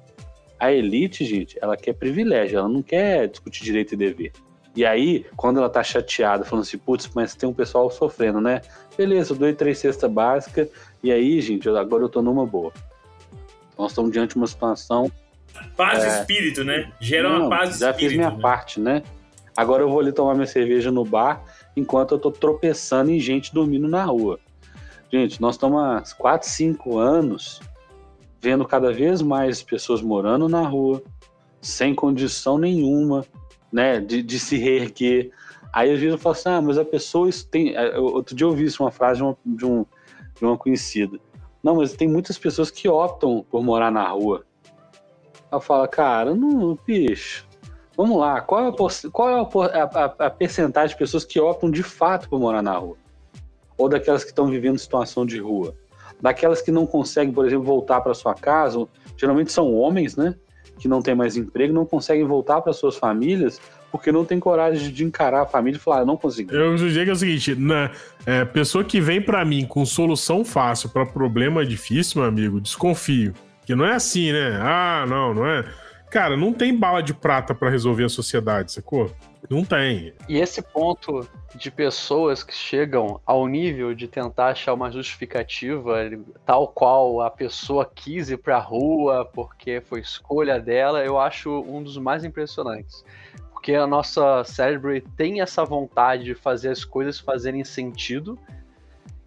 [0.61, 4.33] A elite, gente, ela quer privilégio, ela não quer discutir direito e dever.
[4.75, 8.61] E aí, quando ela tá chateada, falando assim, putz, mas tem um pessoal sofrendo, né?
[8.97, 10.69] Beleza, eu dou três cestas básicas,
[11.03, 12.73] e aí, gente, agora eu tô numa boa.
[13.79, 15.11] Nós estamos diante de uma situação.
[15.77, 16.93] Paz de é, espírito, né?
[17.01, 18.03] Gera não, uma paz de já espírito.
[18.03, 18.43] Já fiz minha né?
[18.43, 19.03] parte, né?
[19.57, 21.43] Agora eu vou ali tomar minha cerveja no bar
[21.77, 24.39] enquanto eu tô tropeçando em gente dormindo na rua.
[25.11, 27.61] Gente, nós estamos há 4, 5 anos
[28.41, 31.03] vendo cada vez mais pessoas morando na rua,
[31.61, 33.25] sem condição nenhuma,
[33.73, 35.31] né, de, de se reerguer.
[35.73, 37.75] Aí às vezes eu falo assim, ah, mas a pessoa tem.
[37.99, 39.87] Outro dia eu ouvi isso, uma frase de uma, de, um,
[40.39, 41.19] de uma conhecida.
[41.63, 44.45] Não, mas tem muitas pessoas que optam por morar na rua.
[45.51, 47.47] Ela fala, cara, não, bicho,
[47.97, 51.71] Vamos lá, qual é, a, qual é a, a, a percentagem de pessoas que optam
[51.71, 52.97] de fato por morar na rua?
[53.77, 55.75] ou daquelas que estão vivendo situação de rua?
[56.21, 58.87] Daquelas que não conseguem, por exemplo, voltar para sua casa,
[59.17, 60.35] geralmente são homens, né?
[60.79, 63.61] Que não têm mais emprego, não conseguem voltar para suas famílias
[63.93, 66.53] porque não tem coragem de encarar a família e falar, ah, não consigo.
[66.53, 67.91] Eu que é o seguinte, na,
[68.27, 73.33] é, pessoa que vem para mim com solução fácil para problema difícil, meu amigo, desconfio.
[73.65, 74.59] Que não é assim, né?
[74.61, 75.65] Ah, não, não é.
[76.17, 79.13] Cara, não tem bala de prata para resolver a sociedade, sacou?
[79.51, 80.15] Não tem.
[80.27, 86.11] E esse ponto de pessoas que chegam ao nível de tentar achar uma justificativa,
[86.47, 91.83] tal qual a pessoa quis ir pra rua porque foi escolha dela, eu acho um
[91.83, 93.05] dos mais impressionantes.
[93.53, 98.39] Porque a nossa cérebro tem essa vontade de fazer as coisas fazerem sentido.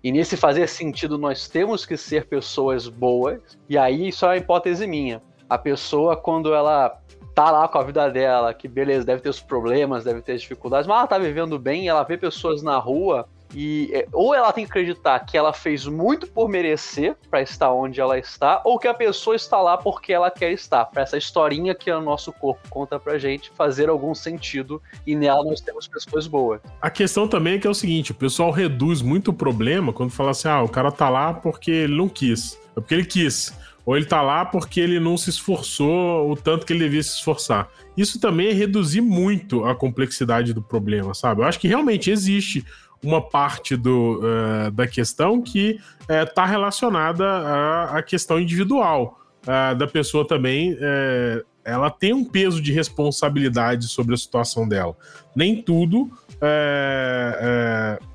[0.04, 3.60] E nesse fazer sentido, nós temos que ser pessoas boas.
[3.70, 5.22] E aí, isso é uma hipótese minha.
[5.50, 7.00] A pessoa, quando ela
[7.34, 10.42] tá lá com a vida dela, que beleza, deve ter os problemas, deve ter as
[10.42, 14.52] dificuldades, mas ela tá vivendo bem, ela vê pessoas na rua e é, ou ela
[14.54, 18.78] tem que acreditar que ela fez muito por merecer para estar onde ela está, ou
[18.78, 20.86] que a pessoa está lá porque ela quer estar.
[20.86, 25.44] Para essa historinha que o nosso corpo conta pra gente fazer algum sentido e nela
[25.44, 26.62] nós temos pessoas boas.
[26.82, 30.12] A questão também é que é o seguinte, o pessoal reduz muito o problema quando
[30.12, 32.60] fala assim: "Ah, o cara tá lá porque ele não quis".
[32.76, 33.58] É porque ele quis
[33.90, 37.16] ou ele tá lá porque ele não se esforçou o tanto que ele devia se
[37.16, 37.68] esforçar.
[37.98, 41.42] Isso também é reduzir muito a complexidade do problema, sabe?
[41.42, 42.64] Eu acho que realmente existe
[43.04, 49.20] uma parte do, uh, da questão que está eh, uh, relacionada à, à, questão individual
[49.48, 50.78] uh, da pessoa também.
[51.66, 54.96] ela tem um peso de responsabilidade sobre a situação dela.
[55.36, 56.12] Nem tudo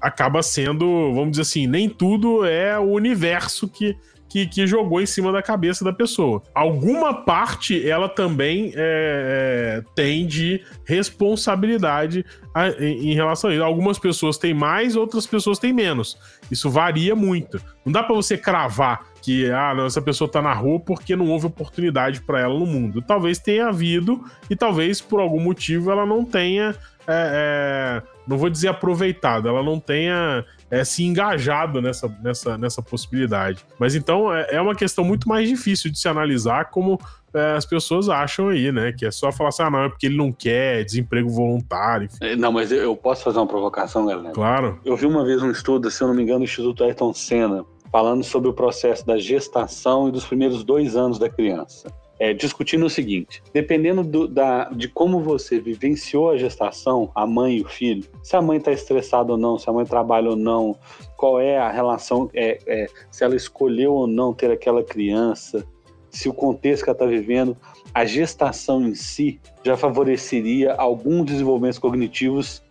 [0.00, 3.96] acaba sendo, vamos dizer assim, nem tudo é o universo que
[4.34, 6.42] que, que jogou em cima da cabeça da pessoa.
[6.52, 13.62] Alguma parte ela também é, é, tem de responsabilidade a, em, em, relação a isso.
[13.62, 16.18] Algumas pessoas têm mais, outras pessoas têm menos.
[16.50, 17.62] Isso varia muito.
[17.86, 21.28] Não dá para você cravar que ah, não, essa pessoa tá na rua porque não
[21.30, 23.00] houve oportunidade para ela no mundo.
[23.02, 24.20] Talvez tenha havido
[24.50, 26.74] e talvez por algum motivo ela não tenha,
[27.06, 32.82] é, é, não vou dizer aproveitado, ela não tenha é, se engajado nessa, nessa, nessa
[32.82, 33.64] possibilidade.
[33.78, 36.98] Mas então é, é uma questão muito mais difícil de se analisar como
[37.32, 38.92] é, as pessoas acham aí, né?
[38.92, 42.06] Que é só falar assim, ah, não, é porque ele não quer, desemprego voluntário.
[42.06, 42.18] Enfim.
[42.20, 44.34] É, não, mas eu posso fazer uma provocação, galera?
[44.34, 44.80] Claro.
[44.84, 47.64] Eu vi uma vez um estudo, se eu não me engano, do Instituto Ayrton Senna,
[47.92, 51.88] falando sobre o processo da gestação e dos primeiros dois anos da criança
[52.18, 57.58] é, discutindo o seguinte: dependendo do, da, de como você vivenciou a gestação, a mãe
[57.58, 60.36] e o filho, se a mãe está estressada ou não, se a mãe trabalha ou
[60.36, 60.76] não,
[61.16, 65.66] qual é a relação, é, é, se ela escolheu ou não ter aquela criança,
[66.10, 67.56] se o contexto que ela está vivendo,
[67.92, 72.62] a gestação em si já favoreceria alguns desenvolvimentos cognitivos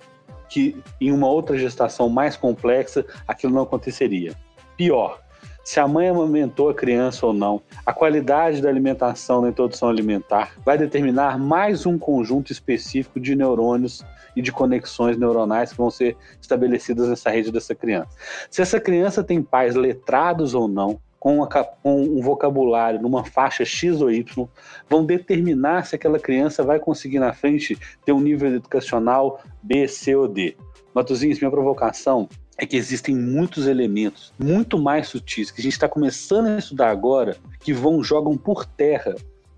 [0.50, 4.36] que em uma outra gestação mais complexa aquilo não aconteceria.
[4.78, 5.23] Pior,
[5.64, 10.56] se a mãe amamentou a criança ou não, a qualidade da alimentação na introdução alimentar
[10.66, 14.04] vai determinar mais um conjunto específico de neurônios
[14.36, 18.10] e de conexões neuronais que vão ser estabelecidas nessa rede dessa criança.
[18.50, 21.48] Se essa criança tem pais letrados ou não, com,
[21.86, 24.46] um vocabulário numa faixa X ou Y,
[24.90, 30.14] vão determinar se aquela criança vai conseguir na frente ter um nível educacional B, C
[30.14, 30.58] ou D.
[30.94, 32.28] Matosinhos, minha provocação
[32.64, 36.90] é que existem muitos elementos muito mais sutis que a gente está começando a estudar
[36.90, 39.16] agora que vão jogam por terra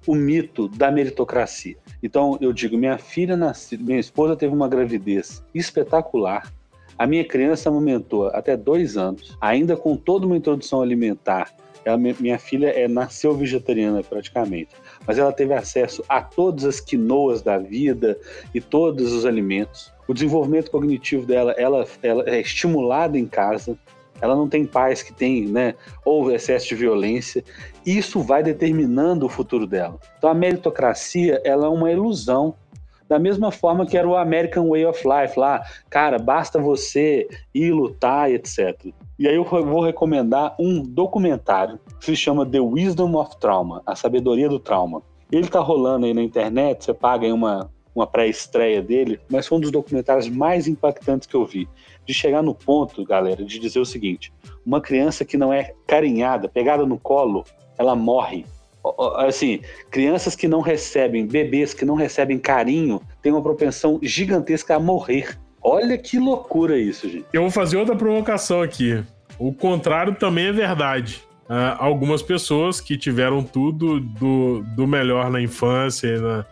[0.08, 1.78] o mito da meritocracia.
[2.02, 6.52] Então eu digo, minha filha nasceu, minha esposa teve uma gravidez espetacular.
[6.98, 11.54] A minha criança amamentou até dois anos, ainda com toda uma introdução alimentar.
[11.84, 14.72] Ela, minha filha é, nasceu vegetariana praticamente,
[15.06, 18.18] mas ela teve acesso a todas as quinoas da vida
[18.54, 23.78] e todos os alimentos o desenvolvimento cognitivo dela ela, ela é estimulada em casa,
[24.22, 27.44] ela não tem pais que têm, né, ou excesso de violência,
[27.86, 30.00] isso vai determinando o futuro dela.
[30.18, 32.56] Então a meritocracia, ela é uma ilusão,
[33.08, 37.72] da mesma forma que era o American Way of Life lá, cara, basta você ir
[37.72, 38.94] lutar, etc.
[39.18, 43.96] E aí eu vou recomendar um documentário que se chama The Wisdom of Trauma, a
[43.96, 45.04] sabedoria do trauma.
[45.32, 49.58] Ele tá rolando aí na internet, você paga aí uma, uma pré-estreia dele, mas foi
[49.58, 51.68] um dos documentários mais impactantes que eu vi.
[52.06, 54.32] De chegar no ponto, galera, de dizer o seguinte:
[54.66, 57.46] uma criança que não é carinhada, pegada no colo,
[57.78, 58.46] ela morre.
[59.18, 64.80] Assim, crianças que não recebem, bebês que não recebem carinho, têm uma propensão gigantesca a
[64.80, 65.40] morrer.
[65.64, 67.26] Olha que loucura isso, gente.
[67.34, 69.04] Eu vou fazer outra provocação aqui.
[69.40, 71.24] O contrário também é verdade.
[71.50, 76.46] Uh, algumas pessoas que tiveram tudo do, do melhor na infância na,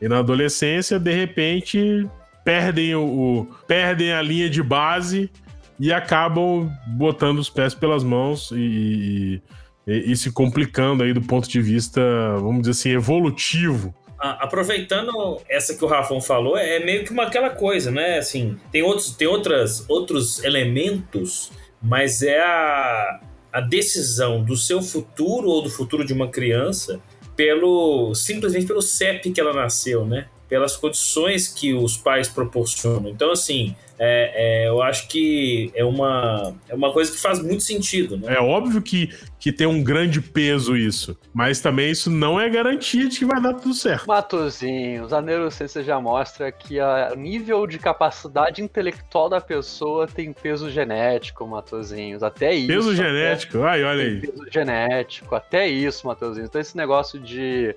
[0.00, 2.06] e na adolescência, de repente,
[2.44, 5.30] perdem o, o, perdem a linha de base
[5.78, 9.40] e acabam botando os pés pelas mãos e,
[9.86, 12.00] e, e se complicando aí do ponto de vista,
[12.38, 17.50] vamos dizer assim, evolutivo aproveitando essa que o Rafão falou, é meio que uma aquela
[17.50, 18.18] coisa, né?
[18.18, 23.20] Assim, tem outros, tem outras, outros elementos, mas é a,
[23.52, 27.00] a decisão do seu futuro ou do futuro de uma criança
[27.38, 30.26] pelo simplesmente pelo CEP que ela nasceu, né?
[30.48, 33.08] Pelas condições que os pais proporcionam.
[33.08, 37.64] Então, assim, é, é, eu acho que é uma, é uma coisa que faz muito
[37.64, 38.16] sentido.
[38.16, 38.36] Né?
[38.36, 43.08] É óbvio que, que tem um grande peso isso, mas também isso não é garantia
[43.08, 44.06] de que vai dar tudo certo.
[44.06, 50.70] Matozinhos, a neurociência já mostra que o nível de capacidade intelectual da pessoa tem peso
[50.70, 52.22] genético, Matozinhos.
[52.22, 52.68] Até isso.
[52.68, 53.62] Peso genético?
[53.62, 54.20] Ai, olha aí.
[54.20, 56.48] Peso genético, até isso, Matozinhos.
[56.48, 57.74] Então esse negócio de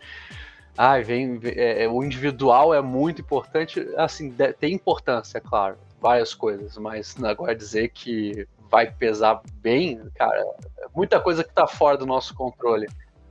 [0.77, 6.77] ai, vem, é, o individual é muito importante, assim, tem importância, é claro várias coisas,
[6.77, 10.39] mas agora dizer que vai pesar bem, cara,
[10.79, 12.87] é muita coisa que está fora do nosso controle.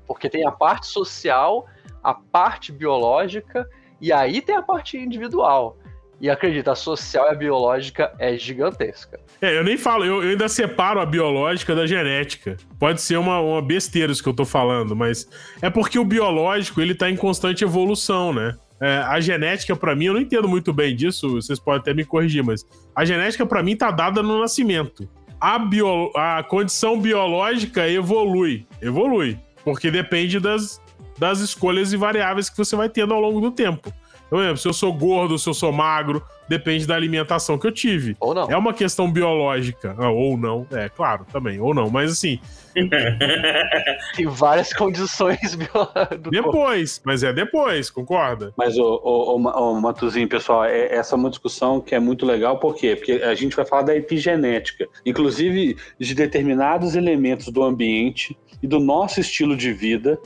[0.06, 1.66] Porque tem a parte social,
[2.02, 3.68] a parte biológica,
[4.00, 5.76] e aí tem a parte individual.
[6.20, 9.18] E acredita, a social e a biológica é gigantesca.
[9.40, 12.58] É, eu nem falo, eu, eu ainda separo a biológica da genética.
[12.78, 15.26] Pode ser uma, uma besteira isso que eu tô falando, mas
[15.62, 18.54] é porque o biológico ele tá em constante evolução, né?
[18.80, 22.04] É, a genética, para mim, eu não entendo muito bem disso, vocês podem até me
[22.04, 22.64] corrigir, mas
[22.96, 25.08] a genética, para mim, tá dada no nascimento.
[25.38, 28.66] A, bio, a condição biológica evolui.
[28.80, 29.38] Evolui.
[29.64, 30.80] Porque depende das,
[31.18, 33.92] das escolhas e variáveis que você vai tendo ao longo do tempo.
[34.30, 37.72] Por exemplo, se eu sou gordo, se eu sou magro, depende da alimentação que eu
[37.72, 38.16] tive.
[38.20, 38.48] Ou não.
[38.48, 39.94] É uma questão biológica.
[39.98, 41.60] Ah, ou não, é claro, também.
[41.60, 42.38] Ou não, mas assim.
[44.16, 45.56] Tem várias condições
[46.20, 47.06] do Depois, corpo.
[47.06, 48.54] mas é depois, concorda?
[48.56, 52.76] Mas, o, o Matuzinho, pessoal, é, essa é uma discussão que é muito legal, por
[52.76, 52.94] quê?
[52.94, 58.78] Porque a gente vai falar da epigenética, inclusive de determinados elementos do ambiente e do
[58.78, 60.20] nosso estilo de vida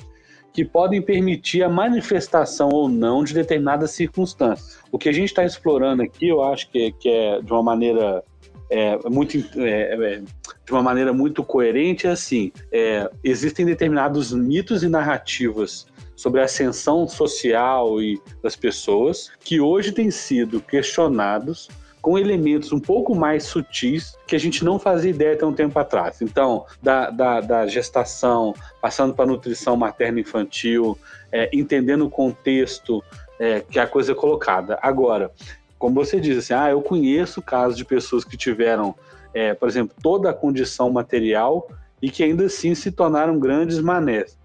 [0.54, 4.78] que podem permitir a manifestação ou não de determinadas circunstâncias.
[4.92, 8.22] O que a gente está explorando aqui, eu acho que, que é de uma maneira
[8.70, 10.22] é, muito é, é,
[10.64, 15.86] de uma maneira muito coerente é assim é, existem determinados mitos e narrativas
[16.16, 21.68] sobre a ascensão social e das pessoas que hoje têm sido questionados
[22.04, 25.78] com elementos um pouco mais sutis que a gente não fazia ideia até um tempo
[25.78, 26.20] atrás.
[26.20, 30.98] Então, da, da, da gestação, passando para nutrição materno-infantil,
[31.32, 33.02] é, entendendo o contexto
[33.40, 34.78] é, que a coisa é colocada.
[34.82, 35.30] Agora,
[35.78, 38.94] como você diz, assim, ah, eu conheço casos de pessoas que tiveram,
[39.32, 41.70] é, por exemplo, toda a condição material
[42.02, 44.36] e que ainda assim se tornaram grandes manés.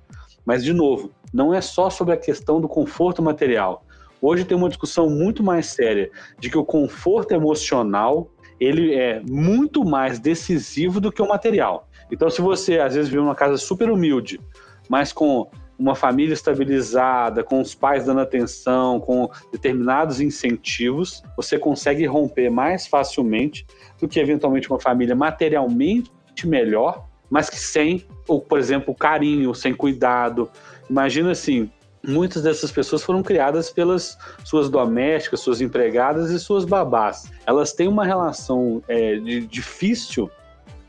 [0.45, 3.83] Mas, de novo, não é só sobre a questão do conforto material.
[4.21, 9.85] Hoje tem uma discussão muito mais séria de que o conforto emocional ele é muito
[9.85, 11.87] mais decisivo do que o material.
[12.11, 14.39] Então, se você às vezes vive numa casa super humilde,
[14.89, 22.05] mas com uma família estabilizada, com os pais dando atenção, com determinados incentivos, você consegue
[22.05, 23.65] romper mais facilmente
[23.99, 26.11] do que eventualmente uma família materialmente
[26.43, 30.49] melhor, mas que sem, por exemplo, carinho, sem cuidado.
[30.89, 31.71] Imagina assim,
[32.09, 37.31] muitas dessas pessoas foram criadas pelas suas domésticas, suas empregadas e suas babás.
[37.45, 40.29] Elas têm uma relação é, de difícil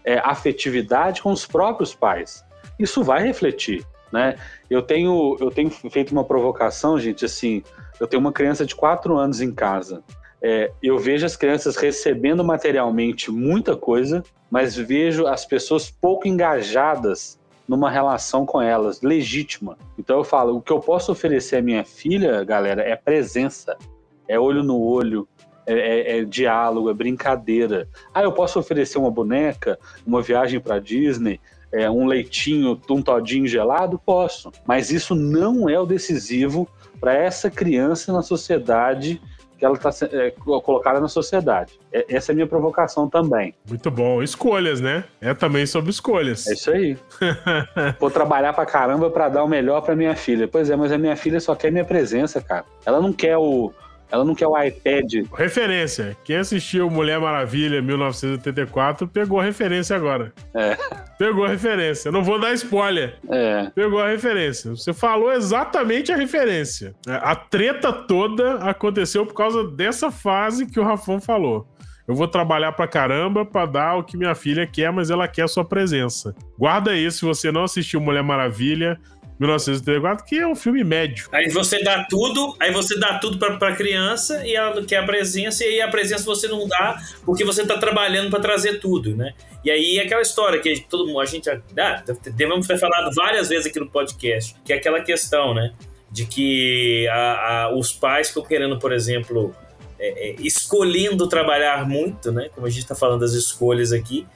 [0.05, 2.45] é, afetividade com os próprios pais.
[2.79, 4.37] Isso vai refletir, né?
[4.69, 7.63] Eu tenho, eu tenho feito uma provocação, gente, assim,
[8.01, 10.03] eu tenho uma criança de quatro anos em casa.
[10.43, 17.39] É, eu vejo as crianças recebendo materialmente muita coisa, mas vejo as pessoas pouco engajadas
[17.71, 19.79] numa relação com elas, legítima.
[19.97, 23.79] Então eu falo, o que eu posso oferecer à minha filha, galera, é presença,
[24.27, 25.29] é olho no olho,
[25.65, 27.89] é, é, é diálogo, é brincadeira.
[28.13, 31.41] Ah, eu posso oferecer uma boneca, uma viagem para Disney,
[31.71, 34.01] é, um leitinho, um todinho gelado?
[34.05, 34.51] Posso.
[34.67, 36.69] Mas isso não é o decisivo
[37.01, 39.23] para essa criança na sociedade
[39.61, 41.79] que ela está é, colocada na sociedade.
[41.93, 43.55] É, essa é a minha provocação também.
[43.69, 44.23] Muito bom.
[44.23, 45.05] Escolhas, né?
[45.21, 46.47] É também sobre escolhas.
[46.47, 46.97] É isso aí.
[48.01, 50.49] Vou trabalhar pra caramba para dar o melhor para minha filha.
[50.49, 52.65] Pois é, mas a minha filha só quer minha presença, cara.
[52.87, 53.71] Ela não quer o
[54.11, 55.27] ela não quer o iPad.
[55.35, 56.17] Referência.
[56.25, 60.33] Quem assistiu Mulher Maravilha 1984 pegou a referência agora.
[60.55, 60.77] É.
[61.19, 62.11] Pegou a referência.
[62.11, 63.17] Não vou dar spoiler.
[63.29, 63.71] É.
[63.75, 64.71] Pegou a referência.
[64.71, 66.95] Você falou exatamente a referência.
[67.07, 71.69] É, a treta toda aconteceu por causa dessa fase que o Rafão falou.
[72.09, 75.43] Eu vou trabalhar pra caramba pra dar o que minha filha quer, mas ela quer
[75.43, 76.35] a sua presença.
[76.59, 78.99] Guarda isso, se você não assistiu Mulher Maravilha,
[79.41, 81.27] 1984, que é um filme médio.
[81.33, 85.05] Aí você dá tudo, aí você dá tudo pra, pra criança e ela quer a
[85.05, 89.17] presença, e aí a presença você não dá porque você tá trabalhando para trazer tudo,
[89.17, 89.33] né?
[89.65, 93.49] E aí é aquela história que todo mundo, a gente ah, devemos ter falado várias
[93.49, 95.73] vezes aqui no podcast, que é aquela questão, né?
[96.11, 99.55] De que a, a, os pais estão querendo, por exemplo,
[99.99, 102.51] é, é, escolhendo trabalhar muito, né?
[102.55, 104.27] Como a gente está falando das escolhas aqui,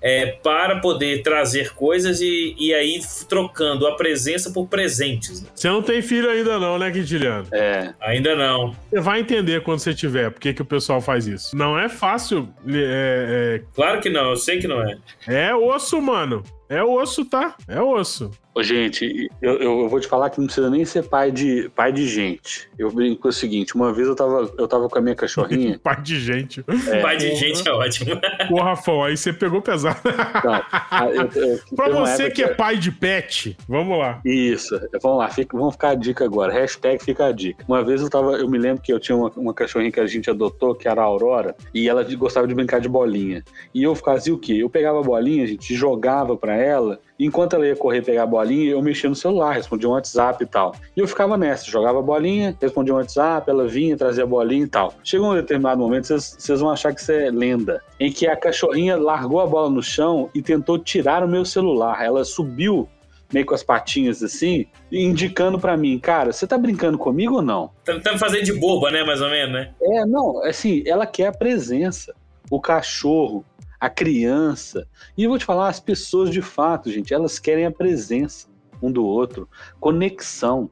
[0.00, 5.42] é, para poder trazer coisas e, e aí trocando a presença por presentes.
[5.42, 5.48] Né?
[5.54, 7.46] Você não tem filho ainda não, né, Quintiliano?
[7.52, 7.92] É.
[8.00, 8.74] Ainda não.
[8.90, 11.56] Você vai entender quando você tiver por que, que o pessoal faz isso.
[11.56, 12.48] Não é fácil.
[12.66, 13.62] É, é...
[13.74, 14.96] Claro que não, eu sei que não é.
[15.26, 16.42] É osso, mano.
[16.68, 17.56] É osso, tá?
[17.66, 18.30] É osso.
[18.60, 21.90] Ô, gente, eu, eu, vou te falar que não precisa nem ser pai de, pai
[21.90, 22.68] de gente.
[22.78, 25.78] Eu brinco com o seguinte: uma vez eu tava, eu tava com a minha cachorrinha.
[25.82, 26.62] pai de gente.
[26.88, 28.20] É, pai de gente é ótimo.
[28.48, 29.98] Pô, Rafão, aí você pegou pesado.
[30.44, 34.20] Não, eu, eu, pra você que é pai de pet, vamos lá.
[34.26, 36.52] Isso, vamos lá, fica, vamos ficar a dica agora.
[36.52, 37.64] Hashtag fica a dica.
[37.66, 40.06] Uma vez eu tava, eu me lembro que eu tinha uma, uma cachorrinha que a
[40.06, 43.42] gente adotou, que era a Aurora, e ela gostava de brincar de bolinha.
[43.74, 44.58] E eu fazia o quê?
[44.60, 48.26] Eu pegava a bolinha, a gente jogava pra ela enquanto ela ia correr pegar a
[48.26, 50.74] bolinha, eu mexia no celular, respondia um WhatsApp e tal.
[50.96, 54.64] E eu ficava nessa, jogava a bolinha, respondia um WhatsApp, ela vinha, trazia a bolinha
[54.64, 54.94] e tal.
[55.04, 58.96] Chegou um determinado momento, vocês vão achar que isso é lenda, em que a cachorrinha
[58.96, 62.02] largou a bola no chão e tentou tirar o meu celular.
[62.04, 62.88] Ela subiu
[63.32, 67.70] meio com as patinhas assim, indicando para mim, cara, você tá brincando comigo ou não?
[67.84, 69.70] Tá, tá me fazendo de boba, né, mais ou menos, né?
[69.80, 72.14] É, não, assim, ela quer a presença.
[72.50, 73.44] O cachorro,
[73.80, 74.86] a criança.
[75.16, 78.50] E eu vou te falar, as pessoas de fato, gente, elas querem a presença
[78.82, 80.70] um do outro, conexão.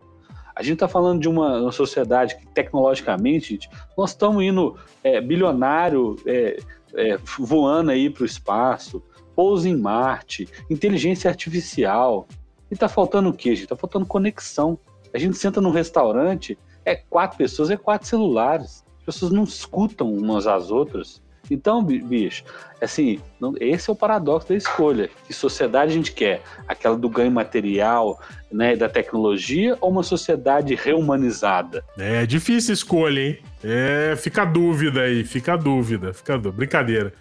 [0.54, 5.20] A gente está falando de uma, uma, sociedade que, tecnologicamente, gente, nós estamos indo é,
[5.20, 6.59] bilionário é,
[6.94, 9.02] é, voando aí para o espaço,
[9.36, 12.26] pouso em Marte, inteligência artificial.
[12.70, 13.64] E está faltando o quê, gente?
[13.64, 14.78] Está faltando conexão.
[15.14, 18.84] A gente senta num restaurante, é quatro pessoas, é quatro celulares.
[18.98, 21.22] As pessoas não escutam umas às outras.
[21.51, 22.44] Então, bicho,
[22.80, 25.09] assim, não, esse é o paradoxo da escolha.
[25.26, 26.42] Que sociedade a gente quer?
[26.66, 28.20] Aquela do ganho material,
[28.51, 31.84] né, da tecnologia ou uma sociedade reumanizada?
[31.96, 33.38] É difícil escolha, hein?
[33.62, 36.57] É, fica a dúvida aí, fica a dúvida, fica a dúvida.
[36.57, 37.12] Brincadeira.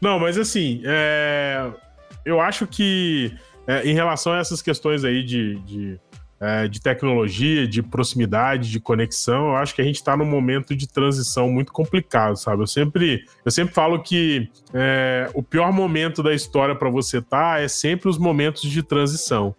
[0.00, 1.70] Não, mas assim, é,
[2.24, 3.32] eu acho que
[3.66, 6.00] é, em relação a essas questões aí de, de
[6.38, 10.76] é, de tecnologia, de proximidade, de conexão, eu acho que a gente está num momento
[10.76, 12.62] de transição muito complicado, sabe?
[12.62, 17.54] Eu sempre, eu sempre falo que é, o pior momento da história para você estar
[17.54, 19.54] tá é sempre os momentos de transição.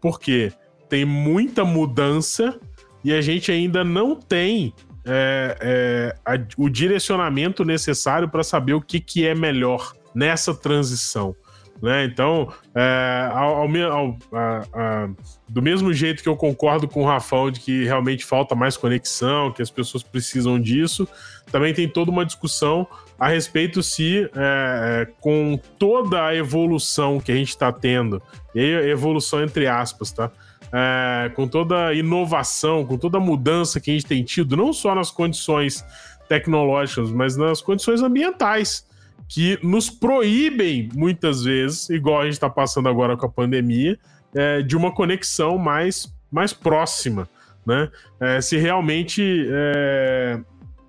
[0.00, 0.52] Porque
[0.88, 2.58] tem muita mudança
[3.02, 4.74] e a gente ainda não tem
[5.06, 11.34] é, é a, o direcionamento necessário para saber o que, que é melhor nessa transição.
[11.80, 12.04] Né?
[12.04, 15.08] Então, é, ao, ao, a, a,
[15.48, 19.52] do mesmo jeito que eu concordo com o Rafão de que realmente falta mais conexão,
[19.52, 21.08] que as pessoas precisam disso,
[21.52, 22.86] também tem toda uma discussão
[23.18, 28.20] a respeito se, é, é com toda a evolução que a gente está tendo,
[28.54, 30.30] e aí evolução entre aspas, tá?
[30.70, 34.72] É, com toda a inovação, com toda a mudança que a gente tem tido, não
[34.72, 35.84] só nas condições
[36.28, 38.87] tecnológicas, mas nas condições ambientais
[39.28, 43.98] que nos proíbem, muitas vezes, igual a gente está passando agora com a pandemia,
[44.34, 47.28] é, de uma conexão mais, mais próxima.
[47.68, 47.90] Né?
[48.18, 50.40] É, se realmente é,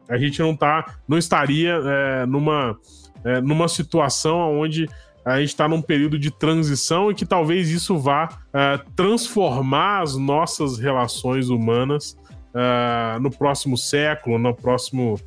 [0.07, 2.77] a gente não, tá, não estaria é, numa,
[3.25, 4.87] é, numa situação onde
[5.25, 10.15] a gente está num período de transição e que talvez isso vá é, transformar as
[10.15, 12.17] nossas relações humanas
[13.21, 15.19] no próximo século, no próximo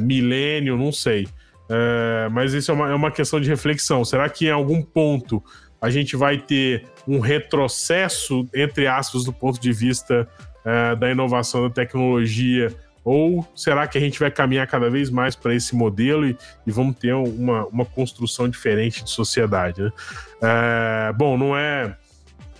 [0.00, 1.26] milênio, não sei.
[1.70, 4.04] É, mas isso é uma, é uma questão de reflexão.
[4.04, 5.42] Será que em algum ponto
[5.80, 10.28] a gente vai ter um retrocesso, entre aspas, do ponto de vista
[10.64, 12.74] é, da inovação da tecnologia?
[13.04, 16.70] Ou será que a gente vai caminhar cada vez mais para esse modelo e, e,
[16.70, 19.80] vamos ter uma, uma construção diferente de sociedade?
[19.80, 19.92] Né?
[20.42, 21.96] É, bom, não é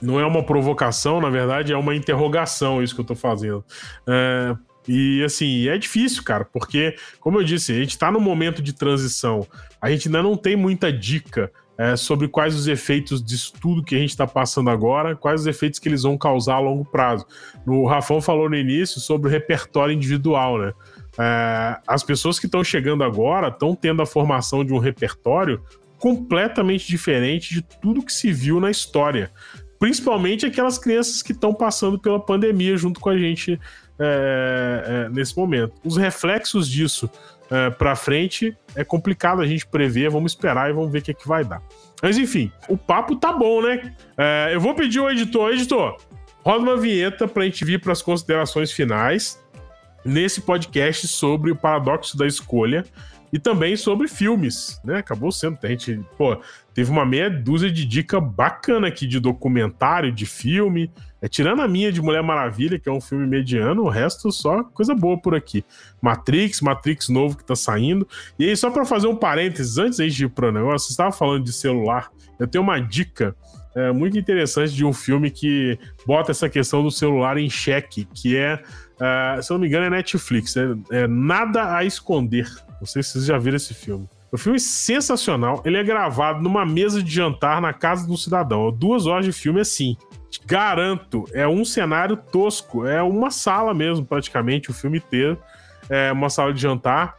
[0.00, 3.62] não é uma provocação, na verdade, é uma interrogação isso que eu estou fazendo.
[4.08, 4.56] É,
[4.92, 8.72] e assim, é difícil, cara, porque, como eu disse, a gente tá num momento de
[8.72, 9.46] transição.
[9.80, 13.94] A gente ainda não tem muita dica é, sobre quais os efeitos disso tudo que
[13.94, 17.24] a gente está passando agora, quais os efeitos que eles vão causar a longo prazo.
[17.64, 20.72] O Rafão falou no início sobre o repertório individual, né?
[21.16, 25.62] É, as pessoas que estão chegando agora estão tendo a formação de um repertório
[25.98, 29.30] completamente diferente de tudo que se viu na história.
[29.78, 33.58] Principalmente aquelas crianças que estão passando pela pandemia junto com a gente
[34.00, 35.74] é, é, nesse momento.
[35.84, 37.10] Os reflexos disso
[37.50, 41.10] é, para frente é complicado a gente prever, vamos esperar e vamos ver o que,
[41.10, 41.62] é que vai dar.
[42.02, 43.94] Mas enfim, o papo tá bom, né?
[44.16, 45.96] É, eu vou pedir ao editor, editor,
[46.42, 49.38] roda uma vinheta para a gente vir para as considerações finais
[50.02, 52.84] nesse podcast sobre o paradoxo da escolha
[53.32, 54.98] e também sobre filmes, né?
[54.98, 56.40] Acabou sendo, a gente, pô,
[56.74, 60.90] teve uma meia dúzia de dica bacana aqui de documentário, de filme.
[61.22, 64.64] É, tirando a minha de Mulher Maravilha, que é um filme mediano, o resto só
[64.64, 65.64] coisa boa por aqui.
[66.00, 68.08] Matrix, Matrix novo que tá saindo.
[68.38, 71.44] E aí, só para fazer um parênteses, antes de ir pro negócio, você estava falando
[71.44, 73.36] de celular, eu tenho uma dica
[73.74, 78.36] é, muito interessante de um filme que bota essa questão do celular em xeque, que
[78.36, 82.48] é, uh, se eu não me engano, é Netflix, é, é Nada a Esconder.
[82.80, 84.08] Não sei se vocês já viram esse filme.
[84.32, 85.60] O filme é sensacional.
[85.64, 88.70] Ele é gravado numa mesa de jantar na casa do cidadão.
[88.72, 89.96] Duas horas de filme assim.
[90.46, 92.86] Garanto, é um cenário tosco.
[92.86, 95.38] É uma sala mesmo, praticamente, o filme inteiro.
[95.88, 97.16] É uma sala de jantar.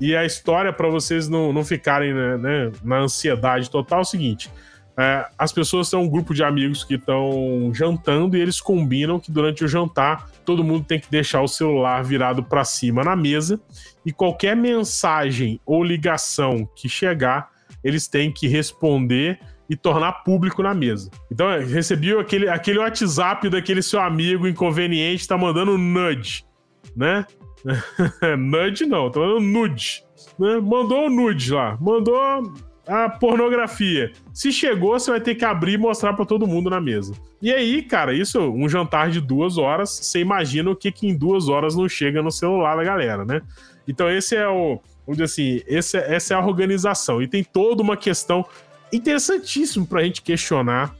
[0.00, 4.04] E a história, para vocês não, não ficarem né, né, na ansiedade total, é o
[4.04, 4.50] seguinte:
[4.96, 9.30] é, as pessoas são um grupo de amigos que estão jantando e eles combinam que
[9.30, 13.60] durante o jantar todo mundo tem que deixar o celular virado para cima na mesa
[14.06, 17.50] e qualquer mensagem ou ligação que chegar,
[17.82, 21.10] eles têm que responder e tornar público na mesa.
[21.30, 26.44] Então, é, recebi aquele, aquele WhatsApp daquele seu amigo inconveniente, tá mandando nudge,
[26.94, 27.26] né?
[28.38, 30.04] nudge não, tá mandando nude.
[30.38, 30.58] Né?
[30.60, 32.16] Mandou o nude lá, mandou
[32.86, 34.12] a pornografia.
[34.32, 37.14] Se chegou, você vai ter que abrir e mostrar para todo mundo na mesa.
[37.40, 41.16] E aí, cara, isso, um jantar de duas horas, você imagina o que, que em
[41.16, 43.40] duas horas não chega no celular da galera, né?
[43.86, 44.80] Então, esse é o.
[45.06, 47.20] Vamos dizer assim, esse, é, essa é a organização.
[47.20, 48.44] E tem toda uma questão
[48.92, 50.94] interessantíssima para a gente questionar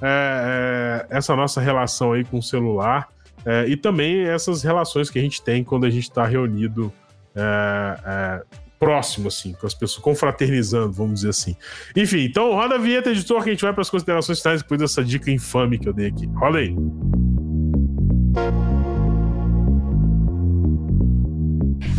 [0.00, 3.08] é, é, essa nossa relação aí com o celular
[3.44, 6.92] é, e também essas relações que a gente tem quando a gente está reunido
[7.34, 8.42] é, é,
[8.78, 11.56] próximo, assim, com as pessoas, confraternizando, vamos dizer assim.
[11.96, 14.80] Enfim, então roda a vinheta, editor, que a gente vai para as considerações finais depois
[14.80, 16.26] dessa dica infame que eu dei aqui.
[16.26, 16.74] Roda aí.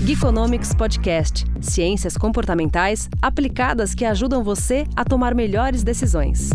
[0.10, 6.50] Geekonomics Podcast Ciências comportamentais aplicadas que ajudam você a tomar melhores decisões.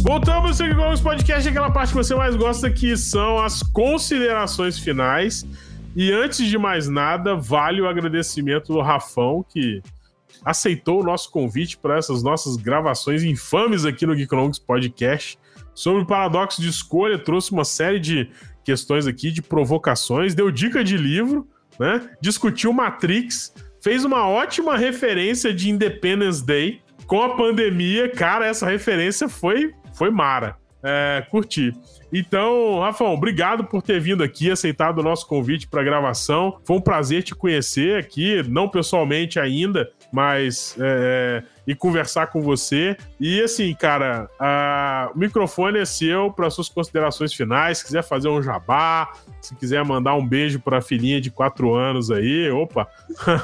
[0.00, 4.78] Voltamos aqui com os podcasts, aquela parte que você mais gosta, que são as considerações
[4.78, 5.46] finais.
[5.94, 9.82] E antes de mais nada, vale o agradecimento do Rafão, que
[10.42, 15.38] aceitou o nosso convite para essas nossas gravações infames aqui no Geekonomics Podcast
[15.78, 18.28] sobre o paradoxo de escolha, trouxe uma série de
[18.64, 21.46] questões aqui, de provocações, deu dica de livro,
[21.78, 22.10] né?
[22.20, 26.80] Discutiu Matrix, fez uma ótima referência de Independence Day.
[27.06, 30.56] Com a pandemia, cara, essa referência foi foi mara.
[30.82, 31.72] É, curti.
[32.12, 36.58] Então, Rafael, obrigado por ter vindo aqui, aceitado o nosso convite para gravação.
[36.64, 42.40] Foi um prazer te conhecer aqui, não pessoalmente ainda, mas é, é e conversar com
[42.40, 42.96] você.
[43.20, 47.78] E assim, cara, a, o microfone é seu para suas considerações finais.
[47.78, 51.74] Se quiser fazer um jabá, se quiser mandar um beijo para a filhinha de quatro
[51.74, 52.88] anos aí, opa,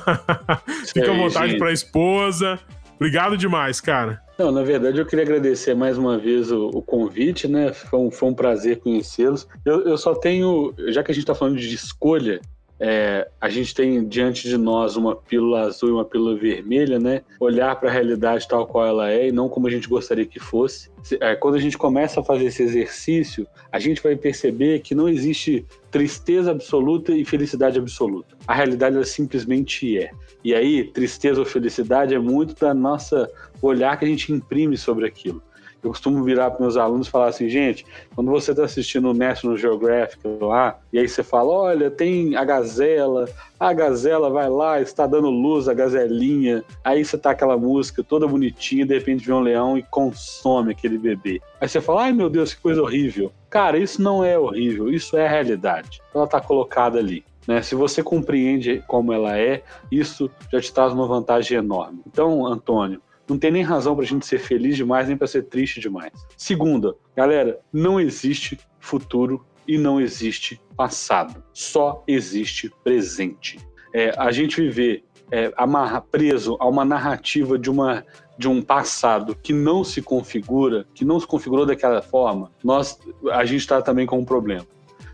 [0.90, 2.58] fica à vontade para a esposa.
[2.96, 4.22] Obrigado demais, cara.
[4.38, 7.72] Não, na verdade eu queria agradecer mais uma vez o, o convite, né?
[7.72, 9.46] Foi um, foi um prazer conhecê-los.
[9.64, 12.40] Eu, eu só tenho, já que a gente está falando de escolha,
[12.78, 17.22] é, a gente tem diante de nós uma pílula azul e uma pílula vermelha, né?
[17.38, 20.40] Olhar para a realidade tal qual ela é e não como a gente gostaria que
[20.40, 20.90] fosse.
[21.20, 25.08] É, quando a gente começa a fazer esse exercício, a gente vai perceber que não
[25.08, 28.36] existe tristeza absoluta e felicidade absoluta.
[28.46, 30.10] A realidade ela simplesmente é.
[30.42, 33.30] E aí, tristeza ou felicidade é muito da nossa
[33.62, 35.42] olhar que a gente imprime sobre aquilo.
[35.84, 39.14] Eu costumo virar para meus alunos e falar assim, gente, quando você está assistindo o
[39.14, 43.28] National Geographic lá, e aí você fala, olha, tem a gazela,
[43.60, 48.26] a gazela vai lá, está dando luz, a gazelinha, aí você tá aquela música toda
[48.26, 51.40] bonitinha, de repente vem um leão e consome aquele bebê.
[51.60, 53.32] Aí você fala, ai meu Deus, que coisa horrível.
[53.50, 56.00] Cara, isso não é horrível, isso é a realidade.
[56.14, 57.24] Ela está colocada ali.
[57.46, 57.62] Né?
[57.62, 62.00] Se você compreende como ela é, isso já te traz uma vantagem enorme.
[62.06, 65.44] Então, Antônio, não tem nem razão para a gente ser feliz demais, nem para ser
[65.44, 66.12] triste demais.
[66.36, 71.42] Segunda, galera, não existe futuro e não existe passado.
[71.52, 73.58] Só existe presente.
[73.92, 78.04] É, a gente viver é, amarra, preso a uma narrativa de, uma,
[78.36, 82.98] de um passado que não se configura, que não se configurou daquela forma, nós,
[83.30, 84.66] a gente está também com um problema.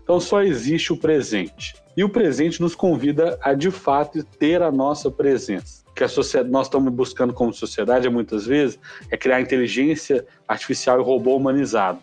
[0.03, 1.75] Então só existe o presente.
[1.95, 6.51] E o presente nos convida a de fato ter a nossa presença que a sociedade,
[6.51, 8.79] nós estamos buscando como sociedade muitas vezes
[9.11, 11.99] é criar inteligência artificial e robô humanizado.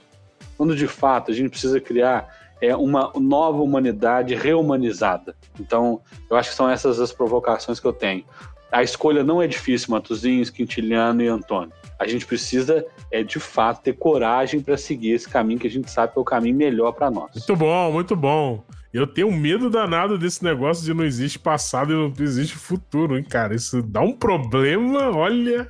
[0.57, 5.35] Quando de fato a gente precisa criar é uma nova humanidade reumanizada.
[5.59, 8.25] Então, eu acho que são essas as provocações que eu tenho.
[8.71, 11.73] a escolha não é difícil, Matosinhos, Quintiliano e Antônio.
[11.99, 15.91] A gente precisa, é, de fato, ter coragem para seguir esse caminho que a gente
[15.91, 17.31] sabe que é o caminho melhor para nós.
[17.35, 18.65] Muito bom, muito bom.
[18.93, 23.23] Eu tenho medo danado desse negócio de não existe passado e não existe futuro, hein,
[23.23, 23.55] cara?
[23.55, 25.69] Isso dá um problema, olha.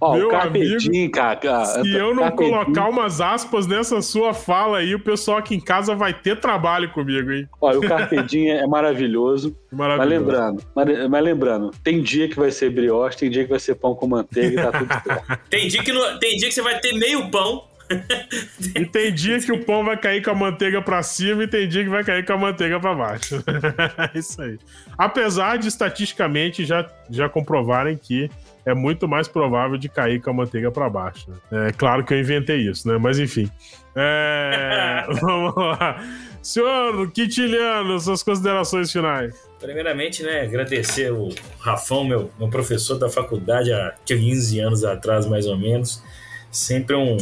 [0.00, 5.00] Ó, Meu amigo, cara, se eu não colocar umas aspas nessa sua fala aí, o
[5.00, 7.48] pessoal aqui em casa vai ter trabalho comigo, hein?
[7.60, 9.56] Olha, o Carpedinho é maravilhoso.
[9.74, 10.08] Maravilhoso.
[10.08, 13.58] Mas lembrando, mas, mas, lembrando, tem dia que vai ser brioche, tem dia que vai
[13.58, 15.40] ser pão com manteiga e tá tudo certo.
[15.50, 17.64] tem, dia que não, tem dia que você vai ter meio pão
[18.74, 21.68] e tem dia que o pão vai cair com a manteiga para cima e tem
[21.68, 23.36] dia que vai cair com a manteiga para baixo.
[23.36, 24.58] é isso aí.
[24.96, 28.30] Apesar de estatisticamente já, já comprovarem que
[28.64, 31.30] é muito mais provável de cair com a manteiga para baixo.
[31.50, 31.68] Né?
[31.68, 32.96] É claro que eu inventei isso, né?
[32.98, 33.50] Mas enfim.
[33.94, 35.04] É...
[35.20, 36.02] Vamos lá.
[36.42, 39.34] Senhor Quintiliano, suas considerações finais.
[39.58, 45.46] Primeiramente, né, agradecer o Rafão, meu, meu professor da faculdade há 15 anos atrás, mais
[45.46, 46.02] ou menos.
[46.50, 47.16] Sempre um,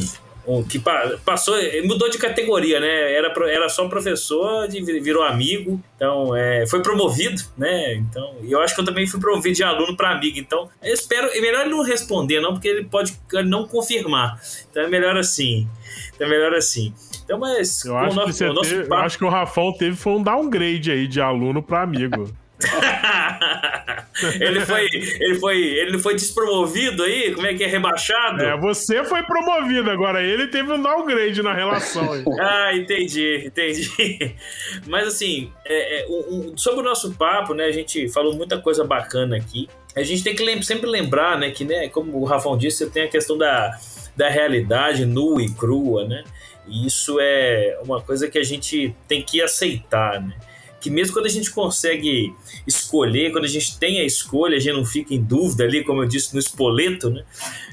[0.46, 0.82] um, que
[1.24, 3.12] passou, mudou de categoria, né?
[3.12, 7.94] Era, era só professor, virou amigo, então é, foi promovido, né?
[7.94, 11.28] Então, eu acho que eu também fui promovido de aluno para amigo, então eu espero,
[11.28, 13.16] é melhor ele não responder, não, porque ele pode
[13.46, 14.40] não confirmar.
[14.70, 15.68] Então é melhor assim.
[16.14, 16.92] Então é melhor assim.
[17.24, 18.94] Então, mas eu acho, nosso, que teve, papo...
[18.94, 22.32] eu acho que o Rafão teve foi um downgrade aí de aluno para amigo.
[24.40, 28.42] ele foi, ele foi, ele foi despromovido aí, como é que é rebaixado?
[28.42, 32.12] É, você foi promovido agora, ele teve um downgrade na relação.
[32.12, 32.24] Aí.
[32.40, 34.34] ah, entendi, entendi.
[34.86, 38.84] Mas assim, é, é, um, sobre o nosso papo, né, a gente falou muita coisa
[38.84, 39.68] bacana aqui.
[39.94, 43.08] A gente tem que sempre lembrar, né, que, né, como o Rafão disse, tem a
[43.08, 43.78] questão da,
[44.16, 46.24] da realidade nua e crua, né?
[46.66, 50.34] E isso é uma coisa que a gente tem que aceitar, né?
[50.82, 52.34] Que mesmo quando a gente consegue
[52.66, 56.02] escolher, quando a gente tem a escolha, a gente não fica em dúvida ali, como
[56.02, 57.24] eu disse no espoleto, né?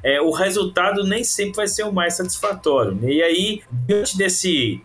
[0.04, 2.94] É, o resultado nem sempre vai ser o mais satisfatório.
[2.94, 3.14] Né?
[3.14, 4.80] E aí, diante desse,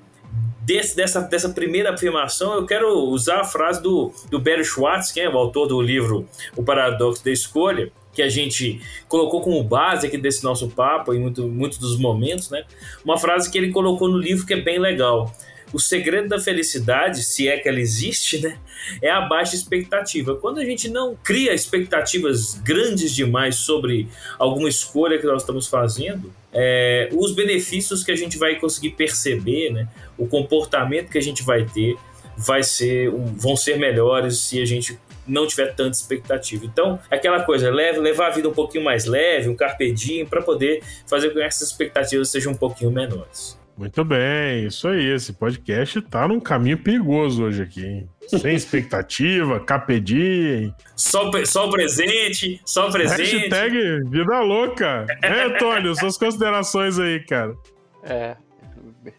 [0.62, 5.20] desse, dessa, dessa primeira afirmação, eu quero usar a frase do, do Barry Schwartz, que
[5.20, 10.06] é o autor do livro O Paradoxo da Escolha, que a gente colocou como base
[10.06, 12.64] aqui desse nosso papo em muitos muito dos momentos, né?
[13.04, 15.30] Uma frase que ele colocou no livro que é bem legal
[15.74, 18.56] o segredo da felicidade, se é que ela existe, né,
[19.02, 20.36] é a baixa expectativa.
[20.36, 24.08] Quando a gente não cria expectativas grandes demais sobre
[24.38, 29.70] alguma escolha que nós estamos fazendo, é, os benefícios que a gente vai conseguir perceber,
[29.70, 31.96] né, o comportamento que a gente vai ter,
[32.36, 34.96] vai ser, vão ser melhores se a gente
[35.26, 36.64] não tiver tanta expectativa.
[36.64, 40.84] Então, aquela coisa, leve, levar a vida um pouquinho mais leve, um carpedinho, para poder
[41.08, 43.58] fazer com que essas expectativas sejam um pouquinho menores.
[43.76, 45.04] Muito bem, isso aí.
[45.04, 48.08] Esse podcast tá num caminho perigoso hoje aqui, hein?
[48.28, 50.72] Sem expectativa, capedinho.
[50.94, 53.36] Só, só o presente, só o presente.
[53.36, 55.06] Hashtag vida louca.
[55.22, 57.54] É, Antônio, suas considerações aí, cara.
[58.02, 58.36] É,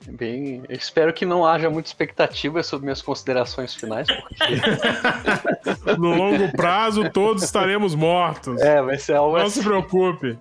[0.07, 0.63] bem.
[0.69, 4.55] Espero que não haja muita expectativa sobre minhas considerações finais, porque.
[5.99, 8.61] no longo prazo, todos estaremos mortos.
[8.61, 9.61] É, vai ser algo Não assim.
[9.61, 10.37] se preocupe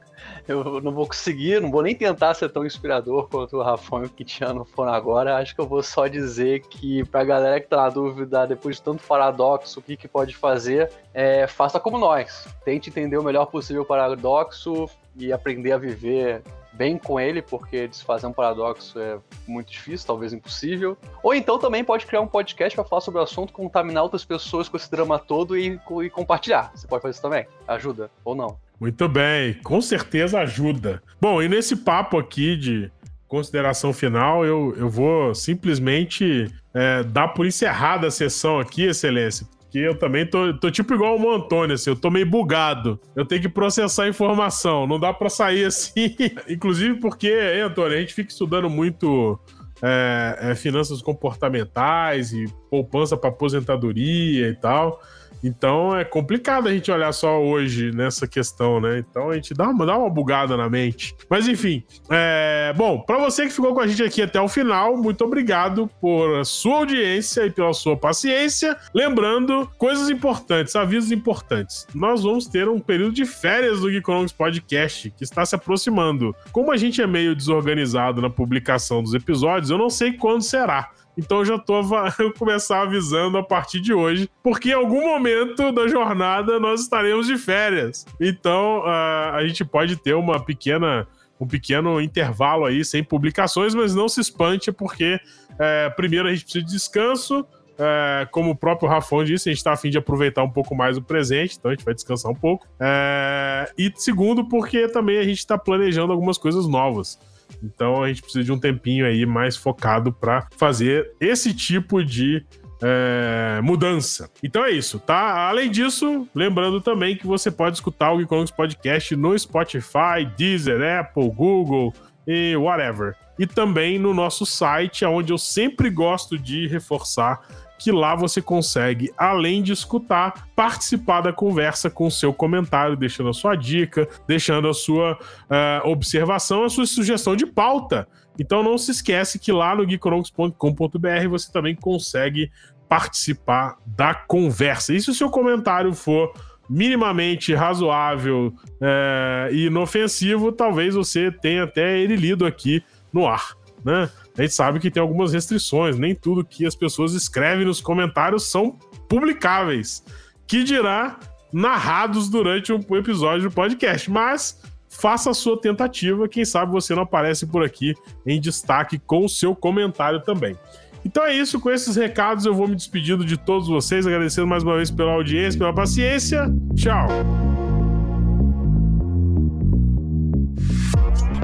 [0.47, 4.07] eu não vou conseguir, não vou nem tentar ser tão inspirador quanto o Rafão e
[4.07, 5.37] o Kitiano foram agora.
[5.37, 8.83] Acho que eu vou só dizer que pra galera que tá na dúvida, depois de
[8.83, 12.47] tanto paradoxo, o que, que pode fazer, é, faça como nós.
[12.65, 16.43] Tente entender o melhor possível o paradoxo e aprender a viver
[16.75, 20.97] bem com ele, porque desfazer um paradoxo é muito difícil, talvez impossível.
[21.23, 24.69] Ou então também pode criar um podcast para falar sobre o assunto, contaminar outras pessoas
[24.69, 26.73] com esse drama todo e, e compartilhar.
[26.75, 27.47] Você pode fazer isso também.
[27.67, 28.64] Ajuda ou não.
[28.81, 31.03] Muito bem, com certeza ajuda.
[31.21, 32.91] Bom, e nesse papo aqui de
[33.29, 39.79] consideração final, eu, eu vou simplesmente é, dar por encerrada a sessão aqui, Excelência, porque
[39.79, 43.01] eu também tô, tô tipo igual o Antônio, assim, eu tô meio bugado.
[43.17, 46.15] Eu tenho que processar a informação, não dá para sair assim.
[46.49, 49.37] Inclusive porque, hein, Antônio, a gente fica estudando muito
[49.83, 55.01] é, é, finanças comportamentais e poupança para aposentadoria e tal.
[55.45, 58.99] Então é complicado a gente olhar só hoje nessa questão, né?
[58.99, 61.15] Então a gente dá uma, dá uma bugada na mente.
[61.29, 62.73] Mas enfim, é...
[62.75, 66.45] bom, para você que ficou com a gente aqui até o final, muito obrigado por
[66.47, 68.77] sua audiência e pela sua paciência.
[68.95, 71.87] Lembrando, coisas importantes, avisos importantes.
[71.95, 76.35] Nós vamos ter um período de férias do Geekonomics Podcast que está se aproximando.
[76.53, 80.91] Como a gente é meio desorganizado na publicação dos episódios, eu não sei quando será.
[81.17, 81.81] Então eu já tô
[82.19, 87.27] eu começar avisando a partir de hoje, porque em algum momento da jornada nós estaremos
[87.27, 88.07] de férias.
[88.21, 91.07] Então uh, a gente pode ter uma pequena
[91.41, 95.19] um pequeno intervalo aí sem publicações, mas não se espante porque
[95.59, 97.45] é, primeiro a gente precisa de descanso,
[97.79, 100.97] é, como o próprio Rafão disse, a gente está afim de aproveitar um pouco mais
[100.97, 102.67] o presente, então a gente vai descansar um pouco.
[102.79, 107.19] É, e segundo, porque também a gente está planejando algumas coisas novas.
[107.63, 112.45] Então a gente precisa de um tempinho aí mais focado para fazer esse tipo de
[112.83, 114.31] é, mudança.
[114.43, 115.49] Então é isso, tá?
[115.49, 121.31] Além disso, lembrando também que você pode escutar o Geekonomics Podcast no Spotify, Deezer, Apple,
[121.31, 121.95] Google
[122.27, 123.15] e whatever.
[123.39, 127.41] E também no nosso site, onde eu sempre gosto de reforçar
[127.85, 133.29] que lá você consegue, além de escutar, participar da conversa com o seu comentário, deixando
[133.29, 138.09] a sua dica, deixando a sua uh, observação, a sua sugestão de pauta.
[138.39, 142.51] Então não se esquece que lá no geekonomics.com.br você também consegue
[142.89, 144.95] participar da conversa.
[144.95, 146.33] E se o seu comentário for
[146.71, 152.83] minimamente razoável é, e inofensivo, talvez você tenha até ele lido aqui
[153.13, 153.55] no ar,
[153.85, 154.09] né?
[154.37, 158.51] A gente sabe que tem algumas restrições, nem tudo que as pessoas escrevem nos comentários
[158.51, 158.79] são
[159.09, 160.05] publicáveis.
[160.47, 161.19] Que dirá
[161.53, 167.03] narrados durante um episódio do podcast, mas faça a sua tentativa, quem sabe você não
[167.03, 167.95] aparece por aqui
[168.27, 170.57] em destaque com o seu comentário também.
[171.05, 174.63] Então é isso, com esses recados eu vou me despedindo de todos vocês, agradecendo mais
[174.63, 176.47] uma vez pela audiência, pela paciência.
[176.75, 177.64] Tchau!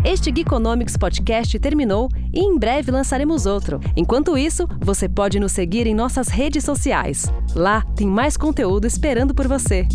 [0.02, 3.78] Este Geekonomics Podcast terminou e em breve lançaremos outro.
[3.94, 7.26] Enquanto isso, você pode nos seguir em nossas redes sociais.
[7.54, 9.86] Lá tem mais conteúdo esperando por você.